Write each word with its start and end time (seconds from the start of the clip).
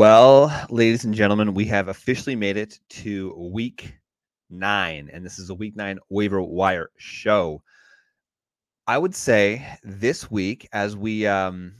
Well, 0.00 0.50
ladies 0.70 1.04
and 1.04 1.12
gentlemen, 1.12 1.52
we 1.52 1.66
have 1.66 1.88
officially 1.88 2.34
made 2.34 2.56
it 2.56 2.80
to 2.88 3.34
week 3.36 3.98
nine, 4.48 5.10
and 5.12 5.22
this 5.22 5.38
is 5.38 5.50
a 5.50 5.54
week 5.54 5.76
nine 5.76 5.98
waiver 6.08 6.40
wire 6.40 6.88
show. 6.96 7.62
I 8.86 8.96
would 8.96 9.14
say 9.14 9.76
this 9.82 10.30
week, 10.30 10.66
as 10.72 10.96
we 10.96 11.26
um 11.26 11.74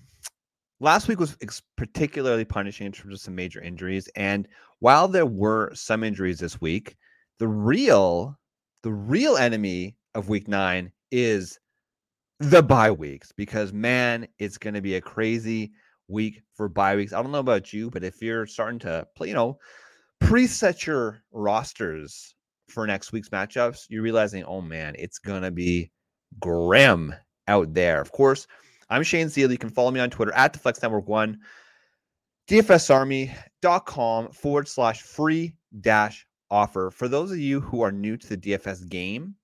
last 0.81 1.09
week 1.09 1.19
was 1.19 1.35
particularly 1.79 2.45
punishing 2.45 2.85
in 2.85 2.93
terms 2.93 3.15
of 3.15 3.21
some 3.23 3.35
major 3.35 3.63
injuries, 3.63 4.07
and 4.17 4.47
while 4.81 5.09
there 5.09 5.25
were 5.25 5.75
some 5.75 6.05
injuries 6.05 6.41
this 6.41 6.61
week, 6.61 6.99
the 7.39 7.49
real 7.49 8.39
the 8.83 8.93
real 8.93 9.39
enemy 9.39 9.97
of 10.15 10.29
week 10.29 10.47
nine 10.47 10.93
is 11.11 11.59
the 12.39 12.63
bye 12.63 12.91
weeks 12.91 13.33
because 13.33 13.73
man, 13.73 14.29
it's 14.39 14.59
going 14.59 14.75
to 14.75 14.83
be 14.83 14.97
a 14.97 15.01
crazy 15.01 15.73
week 16.11 16.43
for 16.55 16.69
bye 16.69 16.97
weeks. 16.97 17.13
I 17.13 17.23
don't 17.23 17.33
know 17.33 17.39
about 17.39 17.73
you, 17.73 17.91
but 17.91 18.05
if 18.05 18.21
you're 18.21 18.47
starting 18.47 18.79
to 18.81 19.07
play, 19.17 19.29
you 19.29 19.35
know, 19.35 19.59
preset 20.23 20.87
your 20.87 21.23
rosters 21.33 22.35
for 22.69 22.87
next 22.87 23.13
week's 23.13 23.31
matchups, 23.31 23.87
you're 23.89 24.03
realizing, 24.03 24.45
oh 24.45 24.61
man, 24.61 24.95
it's 24.99 25.19
gonna 25.19 25.51
be 25.51 25.91
grim 26.39 27.15
out 27.49 27.73
there. 27.75 28.01
Of 28.01 28.13
course, 28.13 28.47
I'm 28.89 29.03
Shane 29.03 29.29
Zeal. 29.29 29.51
You 29.51 29.59
can 29.59 29.71
follow 29.71 29.91
me 29.91 30.01
on 30.01 30.11
Twitter 30.11 30.35
at 30.35 30.53
the 30.53 30.59
Flex 30.59 30.83
Network 30.83 31.09
One, 31.09 31.39
DFSArmy.com 32.49 34.33
forward 34.33 34.69
slash 34.69 35.03
free 35.03 35.55
dash 35.81 36.27
offer. 36.51 36.91
For 36.91 37.09
those 37.09 37.31
of 37.31 37.39
you 37.39 37.61
who 37.61 37.83
are 37.83 37.93
new 37.93 38.17
to 38.17 38.29
the 38.29 38.37
DFS 38.37 38.89
game 38.89 39.37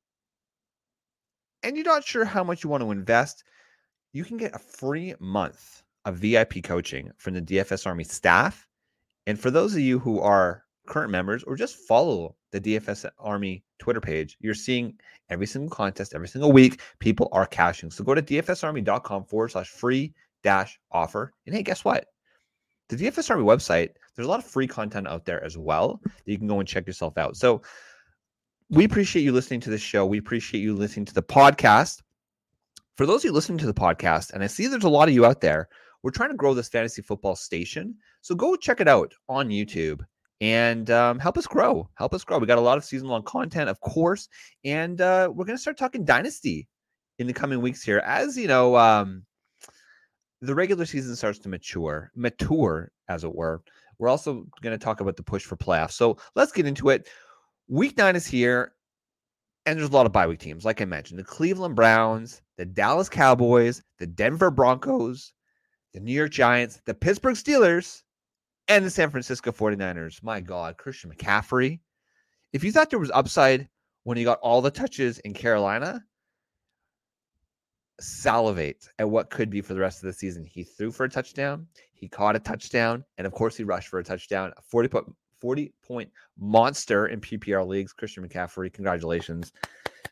and 1.63 1.77
you're 1.77 1.85
not 1.85 2.05
sure 2.05 2.25
how 2.25 2.45
much 2.45 2.65
you 2.65 2.71
want 2.71 2.83
to 2.83 2.91
invest, 2.91 3.45
you 4.13 4.25
can 4.25 4.37
get 4.37 4.55
a 4.55 4.59
free 4.59 5.15
month 5.21 5.83
of 6.07 6.17
VIP 6.17 6.63
coaching 6.63 7.11
from 7.19 7.35
the 7.35 7.43
DFS 7.43 7.87
Army 7.87 8.05
staff. 8.05 8.67
And 9.27 9.39
for 9.39 9.51
those 9.51 9.75
of 9.75 9.81
you 9.81 9.99
who 9.99 10.21
are 10.21 10.65
current 10.87 11.11
members 11.11 11.43
or 11.43 11.57
just 11.57 11.77
follow 11.77 12.37
the 12.53 12.61
DFS 12.61 13.11
Army 13.19 13.65
Twitter 13.79 14.01
page, 14.01 14.37
you're 14.41 14.55
seeing 14.55 14.99
every 15.29 15.47
single 15.47 15.69
contest, 15.69 16.15
every 16.15 16.29
single 16.29 16.53
week, 16.53 16.81
people 17.01 17.29
are 17.33 17.45
cashing. 17.45 17.91
So 17.91 18.05
go 18.05 18.15
to 18.15 18.23
dfsarmy.com 18.23 19.25
forward 19.25 19.51
slash 19.51 19.69
free 19.69 20.15
dash 20.43 20.79
offer. 20.93 21.33
And 21.45 21.55
hey, 21.55 21.63
guess 21.63 21.85
what? 21.85 22.07
The 22.89 22.97
DFS 22.97 23.31
Army 23.31 23.43
website, 23.43 23.91
there's 24.15 24.27
a 24.27 24.31
lot 24.31 24.39
of 24.39 24.47
free 24.47 24.69
content 24.69 25.09
out 25.09 25.25
there 25.25 25.43
as 25.43 25.59
well 25.59 26.01
that 26.05 26.33
you 26.33 26.39
can 26.39 26.47
go 26.47 26.61
and 26.61 26.69
check 26.69 26.87
yourself 26.87 27.19
out. 27.19 27.37
So 27.37 27.63
we 28.71 28.85
appreciate 28.85 29.23
you 29.23 29.33
listening 29.33 29.61
to 29.61 29.71
the 29.71 29.79
show. 29.79 30.07
We 30.07 30.19
appreciate 30.19 30.61
you 30.61 30.75
listening 30.75 31.07
to 31.07 31.15
the 31.15 31.23
podcast. 31.23 32.03
For 32.97 33.07
those 33.07 33.23
of 33.23 33.25
you 33.25 33.33
listening 33.33 33.59
to 33.59 33.67
the 33.67 33.75
podcast, 33.75 34.33
and 34.33 34.43
I 34.43 34.47
see 34.47 34.69
there's 34.69 34.85
a 34.85 34.89
lot 34.89 35.09
of 35.09 35.15
you 35.15 35.27
out 35.27 35.41
there, 35.41 35.69
we're 36.07 36.13
trying 36.13 36.31
to 36.31 36.37
grow 36.37 36.55
this 36.55 36.69
fantasy 36.69 37.03
football 37.03 37.35
station. 37.35 37.93
So 38.21 38.37
go 38.37 38.55
check 38.55 38.81
it 38.81 38.87
out 38.87 39.13
on 39.29 39.49
YouTube 39.49 40.03
and 40.41 40.89
um, 40.89 41.19
help 41.19 41.37
us 41.37 41.49
grow. 41.49 41.91
Help 41.95 42.15
us 42.15 42.23
grow. 42.23 42.39
We 42.39 42.47
got 42.47 42.59
a 42.59 42.61
lot 42.61 42.79
of 42.79 42.85
season 42.85 43.09
long 43.09 43.25
content, 43.25 43.69
of 43.69 43.81
course, 43.81 44.29
and 44.65 45.01
uh, 45.01 45.29
we're 45.35 45.45
going 45.45 45.57
to 45.57 45.61
start 45.61 45.77
talking 45.77 46.05
dynasty 46.05 46.69
in 47.19 47.27
the 47.27 47.33
coming 47.33 47.61
weeks 47.61 47.83
here. 47.83 47.99
As 48.07 48.37
you 48.37 48.47
know, 48.47 48.77
um, 48.77 49.25
the 50.41 50.55
regular 50.55 50.87
season 50.87 51.17
starts 51.17 51.41
to 51.41 51.49
mature, 51.49 52.13
mature 52.15 52.93
as 53.09 53.25
it 53.25 53.35
were. 53.35 53.65
We're 53.99 54.09
also 54.09 54.47
going 54.63 54.79
to 54.79 54.85
talk 54.85 55.01
about 55.01 55.17
the 55.17 55.25
push 55.25 55.43
for 55.43 55.57
playoffs. 55.57 55.95
So 55.95 56.19
let's 56.37 56.53
get 56.53 56.69
into 56.69 56.91
it. 56.91 57.09
Week 57.67 57.99
nine 57.99 58.15
is 58.15 58.29
here, 58.29 58.75
and 59.65 59.77
there's 59.77 59.91
a 59.91 59.93
lot 59.93 60.07
of 60.07 60.13
bye 60.13 60.29
week 60.29 60.39
teams. 60.39 60.65
Like 60.65 60.81
I 60.81 60.85
mentioned, 60.85 61.19
the 61.19 61.25
Cleveland 61.25 61.75
Browns, 61.75 62.43
the 62.59 62.65
Dallas 62.65 63.09
Cowboys, 63.09 63.83
the 63.99 64.07
Denver 64.07 64.53
Broncos, 64.53 65.33
the 65.97 66.03
New 66.03 66.13
York 66.13 66.31
Giants, 66.31 66.83
the 66.85 66.93
Pittsburgh 66.93 67.37
Steelers, 67.37 68.03
and 68.69 68.85
the 68.85 68.91
San 68.91 69.09
Francisco 69.09 69.51
49ers. 69.51 70.23
My 70.23 70.43
mm. 70.43 70.45
God, 70.45 70.77
Christian 70.77 71.11
McCaffrey. 71.11 71.81
If 72.53 72.63
you 72.63 72.71
thought 72.71 72.91
there 72.91 72.99
was 72.99 73.11
upside 73.15 73.67
when 74.05 74.19
he 74.19 74.25
got 74.25 74.39
all 74.41 74.61
the 74.61 74.71
touches 74.71 75.21
in 75.21 75.33
Carolina, 75.33 76.05
salivate 77.99 78.91
at 78.99 79.09
what 79.09 79.31
could 79.31 79.49
be 79.49 79.63
for 79.63 79.73
the 79.73 79.81
rest 79.81 80.03
of 80.03 80.07
the 80.07 80.13
season. 80.13 80.45
He 80.45 80.65
threw 80.65 80.93
for 80.93 81.05
a 81.05 81.09
touchdown, 81.09 81.67
he 81.95 82.09
caught 82.09 82.37
a 82.37 82.41
touchdown, 82.41 83.03
and 83.17 83.27
of 83.27 83.33
course, 83.33 83.57
he 83.57 83.65
rushed 83.65 83.89
for 83.89 83.99
a 83.99 84.05
touchdown. 84.05 84.53
A 84.59 84.61
40 84.61 84.89
point, 84.91 85.07
40 85.41 85.73
point 85.83 86.11
monster 86.39 87.07
in 87.07 87.23
PPR 87.23 87.67
leagues. 87.67 87.95
Christian 87.95 88.29
McCaffrey, 88.29 88.71
congratulations. 88.71 89.51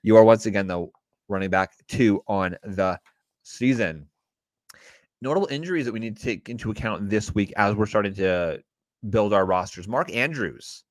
You 0.02 0.16
are 0.16 0.24
once 0.24 0.46
again 0.46 0.66
the 0.66 0.86
running 1.28 1.50
back 1.50 1.72
two 1.88 2.22
on 2.26 2.56
the 2.62 2.98
season 3.42 4.08
notable 5.24 5.48
injuries 5.50 5.86
that 5.86 5.92
we 5.92 5.98
need 5.98 6.16
to 6.16 6.22
take 6.22 6.50
into 6.50 6.70
account 6.70 7.08
this 7.08 7.34
week 7.34 7.52
as 7.56 7.74
we're 7.74 7.86
starting 7.86 8.14
to 8.14 8.62
build 9.08 9.32
our 9.32 9.46
rosters. 9.46 9.88
Mark 9.88 10.14
Andrews 10.14 10.84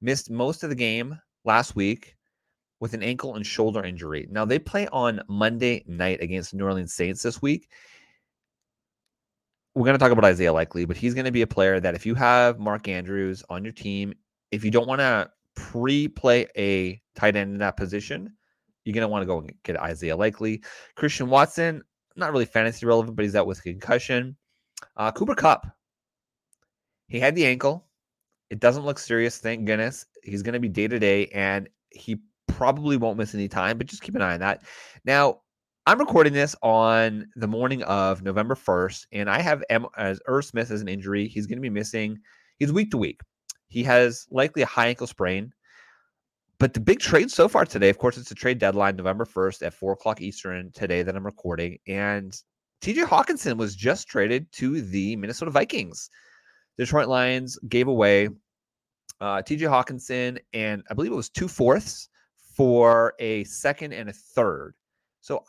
missed 0.00 0.30
most 0.30 0.64
of 0.64 0.70
the 0.70 0.74
game 0.74 1.20
last 1.44 1.76
week 1.76 2.16
with 2.80 2.94
an 2.94 3.02
ankle 3.02 3.36
and 3.36 3.46
shoulder 3.46 3.84
injury. 3.84 4.26
Now 4.30 4.46
they 4.46 4.58
play 4.58 4.88
on 4.88 5.20
Monday 5.28 5.84
night 5.86 6.22
against 6.22 6.50
the 6.50 6.56
New 6.56 6.64
Orleans 6.64 6.94
Saints 6.94 7.22
this 7.22 7.42
week. 7.42 7.68
We're 9.74 9.84
going 9.84 9.98
to 9.98 10.02
talk 10.02 10.12
about 10.12 10.24
Isaiah 10.24 10.52
Likely, 10.52 10.86
but 10.86 10.96
he's 10.96 11.14
going 11.14 11.26
to 11.26 11.30
be 11.30 11.42
a 11.42 11.46
player 11.46 11.78
that 11.78 11.94
if 11.94 12.06
you 12.06 12.14
have 12.14 12.58
Mark 12.58 12.88
Andrews 12.88 13.44
on 13.50 13.64
your 13.64 13.72
team, 13.72 14.14
if 14.50 14.64
you 14.64 14.70
don't 14.70 14.88
want 14.88 15.00
to 15.00 15.30
pre-play 15.54 16.46
a 16.56 17.00
tight 17.14 17.36
end 17.36 17.52
in 17.52 17.58
that 17.58 17.76
position, 17.76 18.32
you're 18.84 18.94
going 18.94 19.02
to 19.02 19.08
want 19.08 19.22
to 19.22 19.26
go 19.26 19.40
and 19.40 19.52
get 19.64 19.76
Isaiah 19.76 20.16
Likely. 20.16 20.62
Christian 20.96 21.28
Watson, 21.28 21.82
not 22.18 22.32
really 22.32 22.44
fantasy 22.44 22.86
relevant, 22.86 23.16
but 23.16 23.24
he's 23.24 23.36
out 23.36 23.46
with 23.46 23.62
concussion. 23.62 24.36
Uh, 24.96 25.10
Cooper 25.12 25.34
Kupp, 25.34 25.66
he 27.06 27.18
had 27.18 27.34
the 27.34 27.46
ankle. 27.46 27.86
It 28.50 28.60
doesn't 28.60 28.84
look 28.84 28.98
serious, 28.98 29.38
thank 29.38 29.64
goodness. 29.64 30.06
He's 30.22 30.42
going 30.42 30.54
to 30.54 30.60
be 30.60 30.68
day 30.68 30.88
to 30.88 30.98
day, 30.98 31.26
and 31.28 31.68
he 31.90 32.18
probably 32.46 32.96
won't 32.96 33.18
miss 33.18 33.34
any 33.34 33.48
time, 33.48 33.78
but 33.78 33.86
just 33.86 34.02
keep 34.02 34.14
an 34.14 34.22
eye 34.22 34.34
on 34.34 34.40
that. 34.40 34.62
Now, 35.04 35.40
I'm 35.86 35.98
recording 35.98 36.32
this 36.32 36.54
on 36.62 37.28
the 37.36 37.48
morning 37.48 37.82
of 37.84 38.22
November 38.22 38.54
1st, 38.54 39.06
and 39.12 39.30
I 39.30 39.40
have 39.40 39.62
M- 39.70 39.86
as 39.96 40.20
Irv 40.26 40.44
Smith 40.44 40.70
as 40.70 40.82
an 40.82 40.88
injury. 40.88 41.28
He's 41.28 41.46
going 41.46 41.56
to 41.56 41.62
be 41.62 41.70
missing. 41.70 42.18
He's 42.58 42.72
week 42.72 42.90
to 42.90 42.98
week. 42.98 43.20
He 43.68 43.82
has 43.84 44.26
likely 44.30 44.62
a 44.62 44.66
high 44.66 44.88
ankle 44.88 45.06
sprain. 45.06 45.52
But 46.58 46.74
the 46.74 46.80
big 46.80 46.98
trade 46.98 47.30
so 47.30 47.48
far 47.48 47.64
today, 47.64 47.88
of 47.88 47.98
course, 47.98 48.16
it's 48.16 48.32
a 48.32 48.34
trade 48.34 48.58
deadline 48.58 48.96
November 48.96 49.24
1st 49.24 49.64
at 49.64 49.74
4 49.74 49.92
o'clock 49.92 50.20
Eastern 50.20 50.72
today 50.72 51.02
that 51.02 51.14
I'm 51.14 51.24
recording. 51.24 51.78
And 51.86 52.36
TJ 52.82 53.04
Hockenson 53.04 53.56
was 53.56 53.76
just 53.76 54.08
traded 54.08 54.50
to 54.52 54.80
the 54.80 55.14
Minnesota 55.16 55.52
Vikings. 55.52 56.10
The 56.76 56.84
Detroit 56.84 57.08
Lions 57.08 57.58
gave 57.68 57.86
away 57.86 58.28
uh, 59.20 59.42
TJ 59.42 59.60
Hockenson 59.68 60.38
and 60.52 60.82
I 60.90 60.94
believe 60.94 61.12
it 61.12 61.16
was 61.16 61.28
two 61.28 61.48
fourths 61.48 62.08
for 62.56 63.14
a 63.20 63.44
second 63.44 63.92
and 63.92 64.08
a 64.08 64.12
third. 64.12 64.74
So, 65.20 65.44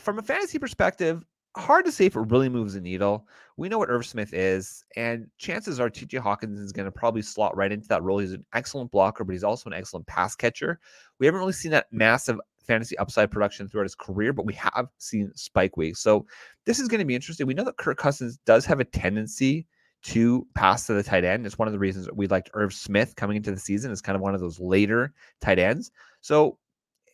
from 0.00 0.18
a 0.18 0.22
fantasy 0.22 0.58
perspective, 0.58 1.24
hard 1.56 1.84
to 1.86 1.92
say 1.92 2.06
if 2.06 2.16
it 2.16 2.20
really 2.20 2.48
moves 2.48 2.74
the 2.74 2.80
needle. 2.80 3.26
We 3.60 3.68
know 3.68 3.76
what 3.76 3.90
Irv 3.90 4.06
Smith 4.06 4.32
is, 4.32 4.86
and 4.96 5.26
chances 5.36 5.78
are 5.80 5.90
TJ 5.90 6.18
Hawkins 6.18 6.58
is 6.58 6.72
going 6.72 6.86
to 6.86 6.90
probably 6.90 7.20
slot 7.20 7.54
right 7.54 7.70
into 7.70 7.86
that 7.88 8.02
role. 8.02 8.16
He's 8.16 8.32
an 8.32 8.46
excellent 8.54 8.90
blocker, 8.90 9.22
but 9.22 9.32
he's 9.32 9.44
also 9.44 9.68
an 9.68 9.74
excellent 9.74 10.06
pass 10.06 10.34
catcher. 10.34 10.80
We 11.18 11.26
haven't 11.26 11.40
really 11.40 11.52
seen 11.52 11.70
that 11.72 11.88
massive 11.92 12.40
fantasy 12.66 12.96
upside 12.96 13.30
production 13.30 13.68
throughout 13.68 13.82
his 13.82 13.94
career, 13.94 14.32
but 14.32 14.46
we 14.46 14.54
have 14.54 14.88
seen 14.96 15.30
spike 15.34 15.76
weeks. 15.76 16.00
So 16.00 16.24
this 16.64 16.80
is 16.80 16.88
going 16.88 17.00
to 17.00 17.04
be 17.04 17.14
interesting. 17.14 17.46
We 17.46 17.52
know 17.52 17.64
that 17.64 17.76
Kirk 17.76 17.98
Cousins 17.98 18.38
does 18.46 18.64
have 18.64 18.80
a 18.80 18.84
tendency 18.84 19.66
to 20.04 20.46
pass 20.54 20.86
to 20.86 20.94
the 20.94 21.02
tight 21.02 21.26
end. 21.26 21.44
It's 21.44 21.58
one 21.58 21.68
of 21.68 21.72
the 21.72 21.78
reasons 21.78 22.08
we 22.14 22.28
liked 22.28 22.48
Irv 22.54 22.72
Smith 22.72 23.14
coming 23.16 23.36
into 23.36 23.50
the 23.50 23.60
season 23.60 23.92
as 23.92 24.00
kind 24.00 24.16
of 24.16 24.22
one 24.22 24.34
of 24.34 24.40
those 24.40 24.58
later 24.58 25.12
tight 25.42 25.58
ends. 25.58 25.90
So 26.22 26.56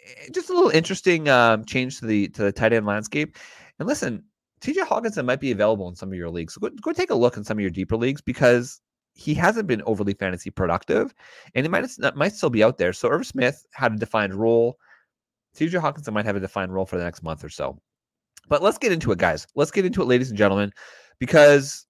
eh, 0.00 0.28
just 0.32 0.48
a 0.48 0.54
little 0.54 0.70
interesting 0.70 1.28
um, 1.28 1.64
change 1.64 1.98
to 1.98 2.06
the 2.06 2.28
to 2.28 2.44
the 2.44 2.52
tight 2.52 2.72
end 2.72 2.86
landscape. 2.86 3.36
And 3.80 3.88
listen, 3.88 4.22
TJ 4.60 4.86
Hockenson 4.86 5.24
might 5.24 5.40
be 5.40 5.52
available 5.52 5.88
in 5.88 5.94
some 5.94 6.10
of 6.10 6.14
your 6.14 6.30
leagues. 6.30 6.54
So 6.54 6.60
go, 6.60 6.70
go 6.80 6.92
take 6.92 7.10
a 7.10 7.14
look 7.14 7.36
in 7.36 7.44
some 7.44 7.58
of 7.58 7.62
your 7.62 7.70
deeper 7.70 7.96
leagues 7.96 8.20
because 8.20 8.80
he 9.14 9.34
hasn't 9.34 9.66
been 9.66 9.82
overly 9.86 10.14
fantasy 10.14 10.50
productive 10.50 11.14
and 11.54 11.64
he 11.64 11.70
might, 11.70 11.86
might 12.14 12.34
still 12.34 12.50
be 12.50 12.62
out 12.62 12.78
there. 12.78 12.92
So 12.92 13.08
Irv 13.08 13.26
Smith 13.26 13.64
had 13.72 13.92
a 13.92 13.96
defined 13.96 14.34
role. 14.34 14.76
TJ 15.56 15.80
Hockenson 15.80 16.12
might 16.12 16.26
have 16.26 16.36
a 16.36 16.40
defined 16.40 16.72
role 16.74 16.86
for 16.86 16.98
the 16.98 17.04
next 17.04 17.22
month 17.22 17.42
or 17.42 17.48
so. 17.48 17.78
But 18.48 18.62
let's 18.62 18.78
get 18.78 18.92
into 18.92 19.12
it, 19.12 19.18
guys. 19.18 19.46
Let's 19.54 19.70
get 19.70 19.86
into 19.86 20.02
it, 20.02 20.06
ladies 20.06 20.28
and 20.28 20.38
gentlemen, 20.38 20.70
because 21.18 21.86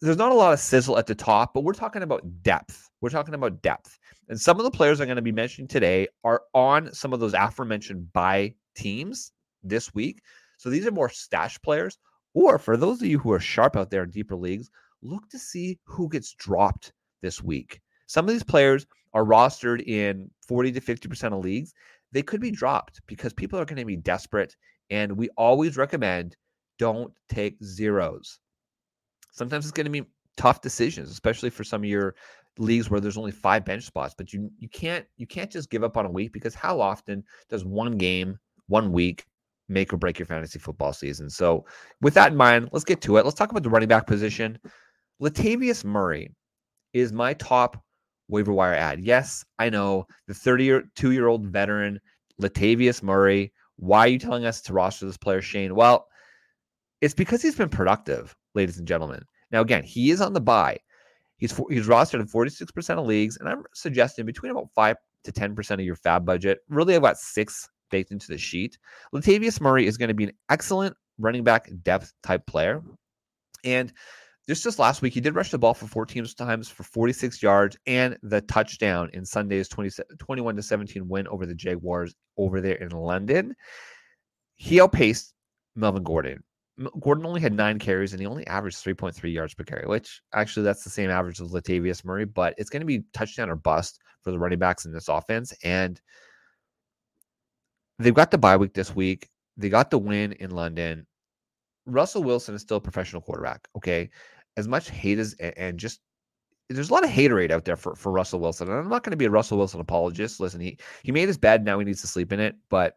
there's 0.00 0.16
not 0.16 0.32
a 0.32 0.34
lot 0.34 0.52
of 0.52 0.60
sizzle 0.60 0.98
at 0.98 1.06
the 1.06 1.14
top, 1.14 1.54
but 1.54 1.62
we're 1.62 1.72
talking 1.72 2.02
about 2.02 2.22
depth. 2.42 2.88
We're 3.00 3.10
talking 3.10 3.34
about 3.34 3.62
depth. 3.62 3.98
And 4.28 4.40
some 4.40 4.58
of 4.58 4.64
the 4.64 4.70
players 4.70 5.00
I'm 5.00 5.06
going 5.06 5.16
to 5.16 5.22
be 5.22 5.32
mentioning 5.32 5.68
today 5.68 6.08
are 6.24 6.42
on 6.54 6.92
some 6.92 7.12
of 7.12 7.20
those 7.20 7.34
aforementioned 7.34 8.12
bye 8.12 8.54
teams 8.74 9.32
this 9.62 9.94
week. 9.94 10.22
So 10.56 10.70
these 10.70 10.86
are 10.86 10.92
more 10.92 11.08
stash 11.08 11.60
players. 11.62 11.98
Or 12.34 12.58
for 12.58 12.76
those 12.76 13.00
of 13.00 13.08
you 13.08 13.18
who 13.18 13.32
are 13.32 13.40
sharp 13.40 13.76
out 13.76 13.90
there 13.90 14.02
in 14.02 14.10
deeper 14.10 14.36
leagues, 14.36 14.70
look 15.02 15.28
to 15.30 15.38
see 15.38 15.78
who 15.84 16.08
gets 16.08 16.34
dropped 16.34 16.92
this 17.22 17.42
week. 17.42 17.80
Some 18.06 18.26
of 18.26 18.32
these 18.32 18.42
players 18.42 18.86
are 19.14 19.24
rostered 19.24 19.86
in 19.86 20.30
40 20.46 20.72
to 20.72 20.80
50% 20.80 21.32
of 21.32 21.42
leagues. 21.42 21.72
They 22.12 22.22
could 22.22 22.40
be 22.40 22.50
dropped 22.50 23.00
because 23.06 23.32
people 23.32 23.58
are 23.58 23.64
going 23.64 23.78
to 23.78 23.84
be 23.84 23.96
desperate. 23.96 24.54
And 24.90 25.16
we 25.16 25.28
always 25.36 25.76
recommend 25.76 26.36
don't 26.78 27.12
take 27.28 27.56
zeros. 27.64 28.38
Sometimes 29.32 29.64
it's 29.64 29.72
going 29.72 29.86
to 29.86 29.90
be 29.90 30.06
tough 30.36 30.60
decisions, 30.60 31.10
especially 31.10 31.50
for 31.50 31.64
some 31.64 31.82
of 31.82 31.88
your 31.88 32.14
leagues 32.58 32.90
where 32.90 33.00
there's 33.00 33.16
only 33.18 33.32
five 33.32 33.64
bench 33.64 33.84
spots. 33.84 34.14
But 34.16 34.32
you 34.32 34.50
you 34.58 34.68
can't 34.68 35.06
you 35.16 35.26
can't 35.26 35.50
just 35.50 35.70
give 35.70 35.84
up 35.84 35.96
on 35.96 36.06
a 36.06 36.10
week 36.10 36.32
because 36.32 36.54
how 36.54 36.80
often 36.80 37.24
does 37.48 37.64
one 37.64 37.96
game, 37.96 38.38
one 38.68 38.92
week 38.92 39.26
make 39.68 39.92
or 39.92 39.96
break 39.96 40.18
your 40.18 40.26
fantasy 40.26 40.58
football 40.58 40.92
season? 40.92 41.30
So 41.30 41.64
with 42.00 42.14
that 42.14 42.32
in 42.32 42.38
mind, 42.38 42.70
let's 42.72 42.84
get 42.84 43.00
to 43.02 43.16
it. 43.16 43.24
Let's 43.24 43.36
talk 43.36 43.50
about 43.50 43.62
the 43.62 43.70
running 43.70 43.88
back 43.88 44.06
position. 44.06 44.58
Latavius 45.22 45.84
Murray 45.84 46.30
is 46.92 47.12
my 47.12 47.34
top 47.34 47.82
waiver 48.28 48.52
wire 48.52 48.74
ad. 48.74 49.00
Yes, 49.00 49.44
I 49.58 49.70
know 49.70 50.06
the 50.26 50.34
32 50.34 51.12
year 51.12 51.28
old 51.28 51.46
veteran 51.46 52.00
Latavius 52.40 53.02
Murray. 53.02 53.52
Why 53.76 54.00
are 54.00 54.08
you 54.08 54.18
telling 54.18 54.46
us 54.46 54.60
to 54.62 54.72
roster 54.72 55.06
this 55.06 55.16
player, 55.16 55.42
Shane? 55.42 55.74
Well, 55.74 56.06
it's 57.00 57.14
because 57.14 57.42
he's 57.42 57.56
been 57.56 57.68
productive, 57.68 58.34
ladies 58.54 58.78
and 58.78 58.88
gentlemen. 58.88 59.22
Now, 59.50 59.60
again, 59.60 59.84
he 59.84 60.10
is 60.10 60.20
on 60.20 60.32
the 60.32 60.40
bye. 60.40 60.78
He's 61.38 61.54
he's 61.68 61.86
rostered 61.86 62.20
in 62.20 62.26
46% 62.26 62.98
of 62.98 63.06
leagues, 63.06 63.36
and 63.36 63.48
I'm 63.48 63.64
suggesting 63.74 64.24
between 64.24 64.52
about 64.52 64.70
five 64.74 64.96
to 65.24 65.32
10% 65.32 65.70
of 65.72 65.80
your 65.80 65.96
FAAB 65.96 66.24
budget. 66.24 66.60
Really, 66.68 66.96
I've 66.96 67.02
got 67.02 67.18
six 67.18 67.68
baked 67.90 68.10
into 68.10 68.28
the 68.28 68.38
sheet. 68.38 68.78
Latavius 69.14 69.60
Murray 69.60 69.86
is 69.86 69.96
going 69.96 70.08
to 70.08 70.14
be 70.14 70.24
an 70.24 70.32
excellent 70.50 70.96
running 71.18 71.44
back 71.44 71.70
depth 71.82 72.12
type 72.22 72.46
player. 72.46 72.82
And 73.64 73.92
just 74.48 74.62
just 74.62 74.78
last 74.78 75.02
week, 75.02 75.12
he 75.12 75.20
did 75.20 75.34
rush 75.34 75.50
the 75.50 75.58
ball 75.58 75.74
for 75.74 75.86
14 75.86 76.24
times 76.38 76.68
for 76.68 76.84
46 76.84 77.42
yards 77.42 77.76
and 77.86 78.16
the 78.22 78.40
touchdown 78.42 79.10
in 79.12 79.24
Sunday's 79.24 79.68
20, 79.68 79.90
21 80.18 80.56
to 80.56 80.62
17 80.62 81.08
win 81.08 81.26
over 81.28 81.46
the 81.46 81.54
Jaguars 81.54 82.14
over 82.36 82.60
there 82.60 82.76
in 82.76 82.90
London. 82.90 83.54
He 84.54 84.80
outpaced 84.80 85.34
Melvin 85.74 86.04
Gordon. 86.04 86.42
Gordon 87.00 87.26
only 87.26 87.40
had 87.40 87.54
nine 87.54 87.78
carries 87.78 88.12
and 88.12 88.20
he 88.20 88.26
only 88.26 88.46
averaged 88.46 88.84
3.3 88.84 89.32
yards 89.32 89.54
per 89.54 89.64
carry, 89.64 89.86
which 89.86 90.20
actually 90.34 90.62
that's 90.62 90.84
the 90.84 90.90
same 90.90 91.10
average 91.10 91.40
as 91.40 91.50
Latavius 91.50 92.04
Murray, 92.04 92.26
but 92.26 92.54
it's 92.58 92.70
going 92.70 92.80
to 92.80 92.86
be 92.86 93.02
touchdown 93.14 93.50
or 93.50 93.56
bust 93.56 93.98
for 94.22 94.30
the 94.30 94.38
running 94.38 94.58
backs 94.58 94.84
in 94.84 94.92
this 94.92 95.08
offense. 95.08 95.54
And 95.64 96.00
they've 97.98 98.14
got 98.14 98.30
the 98.30 98.38
bye 98.38 98.56
week 98.56 98.74
this 98.74 98.94
week. 98.94 99.28
They 99.56 99.68
got 99.68 99.90
the 99.90 99.98
win 99.98 100.32
in 100.32 100.50
London. 100.50 101.06
Russell 101.86 102.22
Wilson 102.22 102.54
is 102.54 102.62
still 102.62 102.78
a 102.78 102.80
professional 102.80 103.22
quarterback. 103.22 103.68
Okay. 103.76 104.10
As 104.56 104.68
much 104.68 104.90
hate 104.90 105.18
as 105.18 105.34
and 105.34 105.78
just 105.78 106.00
there's 106.68 106.90
a 106.90 106.92
lot 106.92 107.04
of 107.04 107.10
haterade 107.10 107.52
out 107.52 107.64
there 107.64 107.76
for, 107.76 107.94
for 107.94 108.10
Russell 108.10 108.40
Wilson. 108.40 108.68
And 108.68 108.76
I'm 108.76 108.88
not 108.88 109.04
going 109.04 109.12
to 109.12 109.16
be 109.16 109.26
a 109.26 109.30
Russell 109.30 109.58
Wilson 109.58 109.80
apologist. 109.80 110.40
Listen, 110.40 110.60
he 110.60 110.78
he 111.02 111.12
made 111.12 111.28
his 111.28 111.38
bed, 111.38 111.64
now 111.64 111.78
he 111.78 111.84
needs 111.84 112.00
to 112.00 112.06
sleep 112.06 112.32
in 112.32 112.40
it. 112.40 112.56
But 112.68 112.96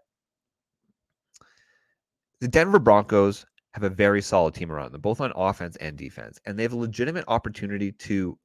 the 2.42 2.48
Denver 2.48 2.80
Broncos 2.80 3.46
have 3.74 3.84
a 3.84 3.90
very 3.90 4.22
solid 4.22 4.56
team 4.56 4.72
around 4.72 4.92
them, 4.92 5.02
both 5.02 5.22
on 5.22 5.32
offense 5.36 5.76
and 5.78 5.96
defense. 5.96 6.40
And 6.46 6.58
they 6.58 6.64
have 6.64 6.74
a 6.74 6.78
legitimate 6.78 7.26
opportunity 7.28 7.92
to 7.92 8.38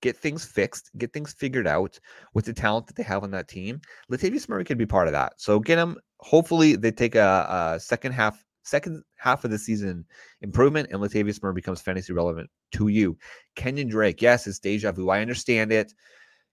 get 0.00 0.16
things 0.16 0.44
fixed, 0.44 0.90
get 0.98 1.12
things 1.12 1.32
figured 1.32 1.66
out 1.66 1.98
with 2.34 2.44
the 2.44 2.52
talent 2.52 2.86
that 2.86 2.96
they 2.96 3.02
have 3.02 3.22
on 3.22 3.30
that 3.32 3.48
team. 3.48 3.80
Latavius 4.10 4.48
Murray 4.48 4.64
could 4.64 4.78
be 4.78 4.86
part 4.86 5.08
of 5.08 5.12
that. 5.12 5.34
So 5.36 5.58
get 5.58 5.78
him. 5.78 5.96
Hopefully, 6.20 6.76
they 6.76 6.90
take 6.90 7.14
a, 7.14 7.74
a 7.74 7.80
second 7.80 8.12
half 8.12 8.44
second 8.62 9.02
half 9.16 9.44
of 9.44 9.50
the 9.50 9.58
season 9.58 10.04
improvement, 10.42 10.88
and 10.90 11.00
Latavius 11.00 11.42
Murray 11.42 11.54
becomes 11.54 11.80
fantasy 11.80 12.12
relevant 12.12 12.50
to 12.72 12.88
you. 12.88 13.16
Kenyan 13.56 13.88
Drake, 13.88 14.20
yes, 14.20 14.46
it's 14.46 14.58
deja 14.58 14.92
vu. 14.92 15.08
I 15.08 15.20
understand 15.20 15.72
it. 15.72 15.92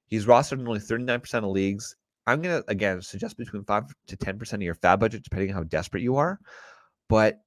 He's 0.07 0.25
rostered 0.25 0.59
in 0.59 0.67
only 0.67 0.79
39% 0.79 1.33
of 1.35 1.43
leagues. 1.45 1.95
I'm 2.27 2.41
gonna 2.41 2.63
again 2.67 3.01
suggest 3.01 3.37
between 3.37 3.63
five 3.65 3.83
to 4.07 4.17
10% 4.17 4.53
of 4.53 4.61
your 4.61 4.75
FAAB 4.75 4.99
budget, 4.99 5.23
depending 5.23 5.49
on 5.49 5.55
how 5.55 5.63
desperate 5.63 6.03
you 6.03 6.15
are. 6.15 6.39
But 7.07 7.39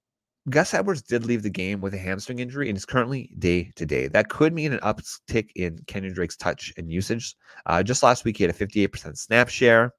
Gus 0.48 0.74
Edwards 0.74 1.02
did 1.02 1.24
leave 1.24 1.42
the 1.42 1.50
game 1.50 1.80
with 1.80 1.94
a 1.94 1.98
hamstring 1.98 2.38
injury 2.38 2.68
and 2.68 2.76
is 2.76 2.84
currently 2.84 3.30
day 3.38 3.72
to 3.76 3.86
day. 3.86 4.08
That 4.08 4.28
could 4.28 4.52
mean 4.52 4.72
an 4.72 4.80
uptick 4.80 5.50
in 5.56 5.78
Kenyan 5.86 6.14
Drake's 6.14 6.36
touch 6.36 6.72
and 6.76 6.90
usage. 6.90 7.34
Uh, 7.66 7.82
just 7.82 8.02
last 8.02 8.24
week, 8.24 8.36
he 8.36 8.44
had 8.44 8.54
a 8.54 8.66
58% 8.66 9.16
snap 9.16 9.48
share. 9.48 9.92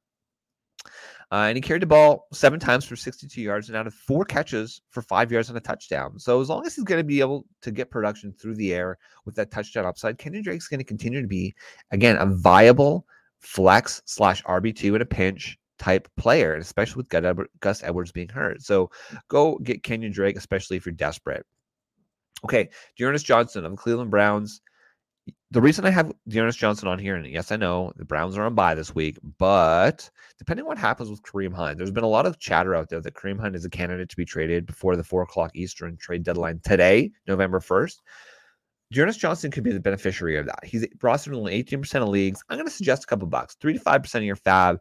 Uh, 1.32 1.46
and 1.48 1.56
he 1.56 1.62
carried 1.62 1.84
the 1.84 1.88
ball 1.88 2.28
seven 2.34 2.60
times 2.60 2.86
for 2.86 2.96
62 2.96 3.40
yards 3.40 3.68
and 3.68 3.78
out 3.78 3.86
of 3.86 3.94
four 3.94 4.26
catches 4.26 4.82
for 4.90 5.04
five 5.04 5.32
yards 5.32 5.50
and 5.50 5.58
a 5.58 5.62
touchdown. 5.62 6.18
So 6.18 6.42
as 6.42 6.50
long 6.50 6.66
as 6.66 6.76
he's 6.76 6.86
going 6.86 7.00
to 7.00 7.04
be 7.04 7.20
able 7.20 7.46
to 7.62 7.72
get 7.72 7.92
production 7.92 8.34
through 8.34 8.56
the 8.56 8.74
air 8.74 8.98
with 9.26 9.36
that 9.36 9.52
touchdown 9.52 9.86
upside, 9.86 10.18
Kenyan 10.18 10.44
Drake's 10.44 10.68
going 10.68 10.80
to 10.80 10.84
continue 10.84 11.22
to 11.22 11.28
be, 11.28 11.54
again, 11.92 12.18
a 12.18 12.26
viable 12.26 13.06
flex 13.40 14.02
slash 14.06 14.44
RB2 14.44 14.96
in 14.96 15.02
a 15.02 15.06
pinch 15.06 15.60
type 15.80 16.08
player, 16.18 16.54
and 16.54 16.62
especially 16.62 17.04
with 17.10 17.50
Gus 17.60 17.84
Edwards 17.84 18.12
being 18.12 18.30
hurt. 18.30 18.62
So 18.62 18.92
go 19.30 19.58
get 19.60 19.84
Kenyan 19.84 20.14
Drake, 20.14 20.38
especially 20.38 20.78
if 20.78 20.86
you're 20.86 20.94
desperate. 20.94 21.46
Okay, 22.46 22.70
D'Ernest 22.98 23.26
Johnson 23.26 23.66
of 23.66 23.72
the 23.72 23.78
Cleveland 23.78 24.12
Browns. 24.12 24.62
The 25.52 25.62
reason 25.62 25.86
I 25.86 25.90
have 25.90 26.12
D'Ernest 26.28 26.58
Johnson 26.58 26.88
on 26.88 27.00
here, 27.00 27.16
and 27.16 27.26
yes, 27.26 27.52
I 27.52 27.56
know 27.56 27.92
the 27.96 28.06
Browns 28.06 28.38
are 28.38 28.44
on 28.44 28.56
bye 28.56 28.76
this 28.76 28.96
week, 28.96 29.18
but 29.38 30.10
depending 30.38 30.64
on 30.64 30.68
what 30.68 30.78
happens 30.78 31.10
with 31.10 31.24
Kareem 31.24 31.54
Hunt, 31.54 31.78
there's 31.78 31.92
been 31.92 32.04
a 32.04 32.08
lot 32.08 32.26
of 32.26 32.40
chatter 32.40 32.76
out 32.76 32.90
there 32.90 33.02
that 33.02 33.14
Kareem 33.14 33.40
Hunt 33.40 33.56
is 33.56 33.66
a 33.66 33.70
candidate 33.70 34.10
to 34.10 34.16
be 34.16 34.26
traded 34.26 34.66
before 34.66 34.96
the 34.96 35.04
four 35.04 35.22
o'clock 35.22 35.52
Eastern 35.56 35.98
trade 35.98 36.24
deadline 36.24 36.60
today, 36.64 37.12
November 37.28 37.60
1st. 37.60 37.98
D'Ernest 38.92 39.20
Johnson 39.20 39.52
could 39.52 39.64
be 39.64 39.72
the 39.72 39.80
beneficiary 39.80 40.38
of 40.38 40.48
that. 40.48 40.60
He's 40.64 40.86
rostered 40.98 41.28
in 41.28 41.36
only 41.36 41.64
18% 41.64 42.02
of 42.02 42.10
leagues. 42.10 42.42
I'm 42.50 42.58
going 42.58 42.68
to 42.68 42.74
suggest 42.74 43.04
a 43.04 43.08
couple 43.08 43.28
bucks, 43.28 43.56
three 43.60 43.74
to 43.74 43.80
five 43.80 44.02
percent 44.02 44.24
of 44.24 44.28
your 44.28 44.36
FAAB 44.36 44.80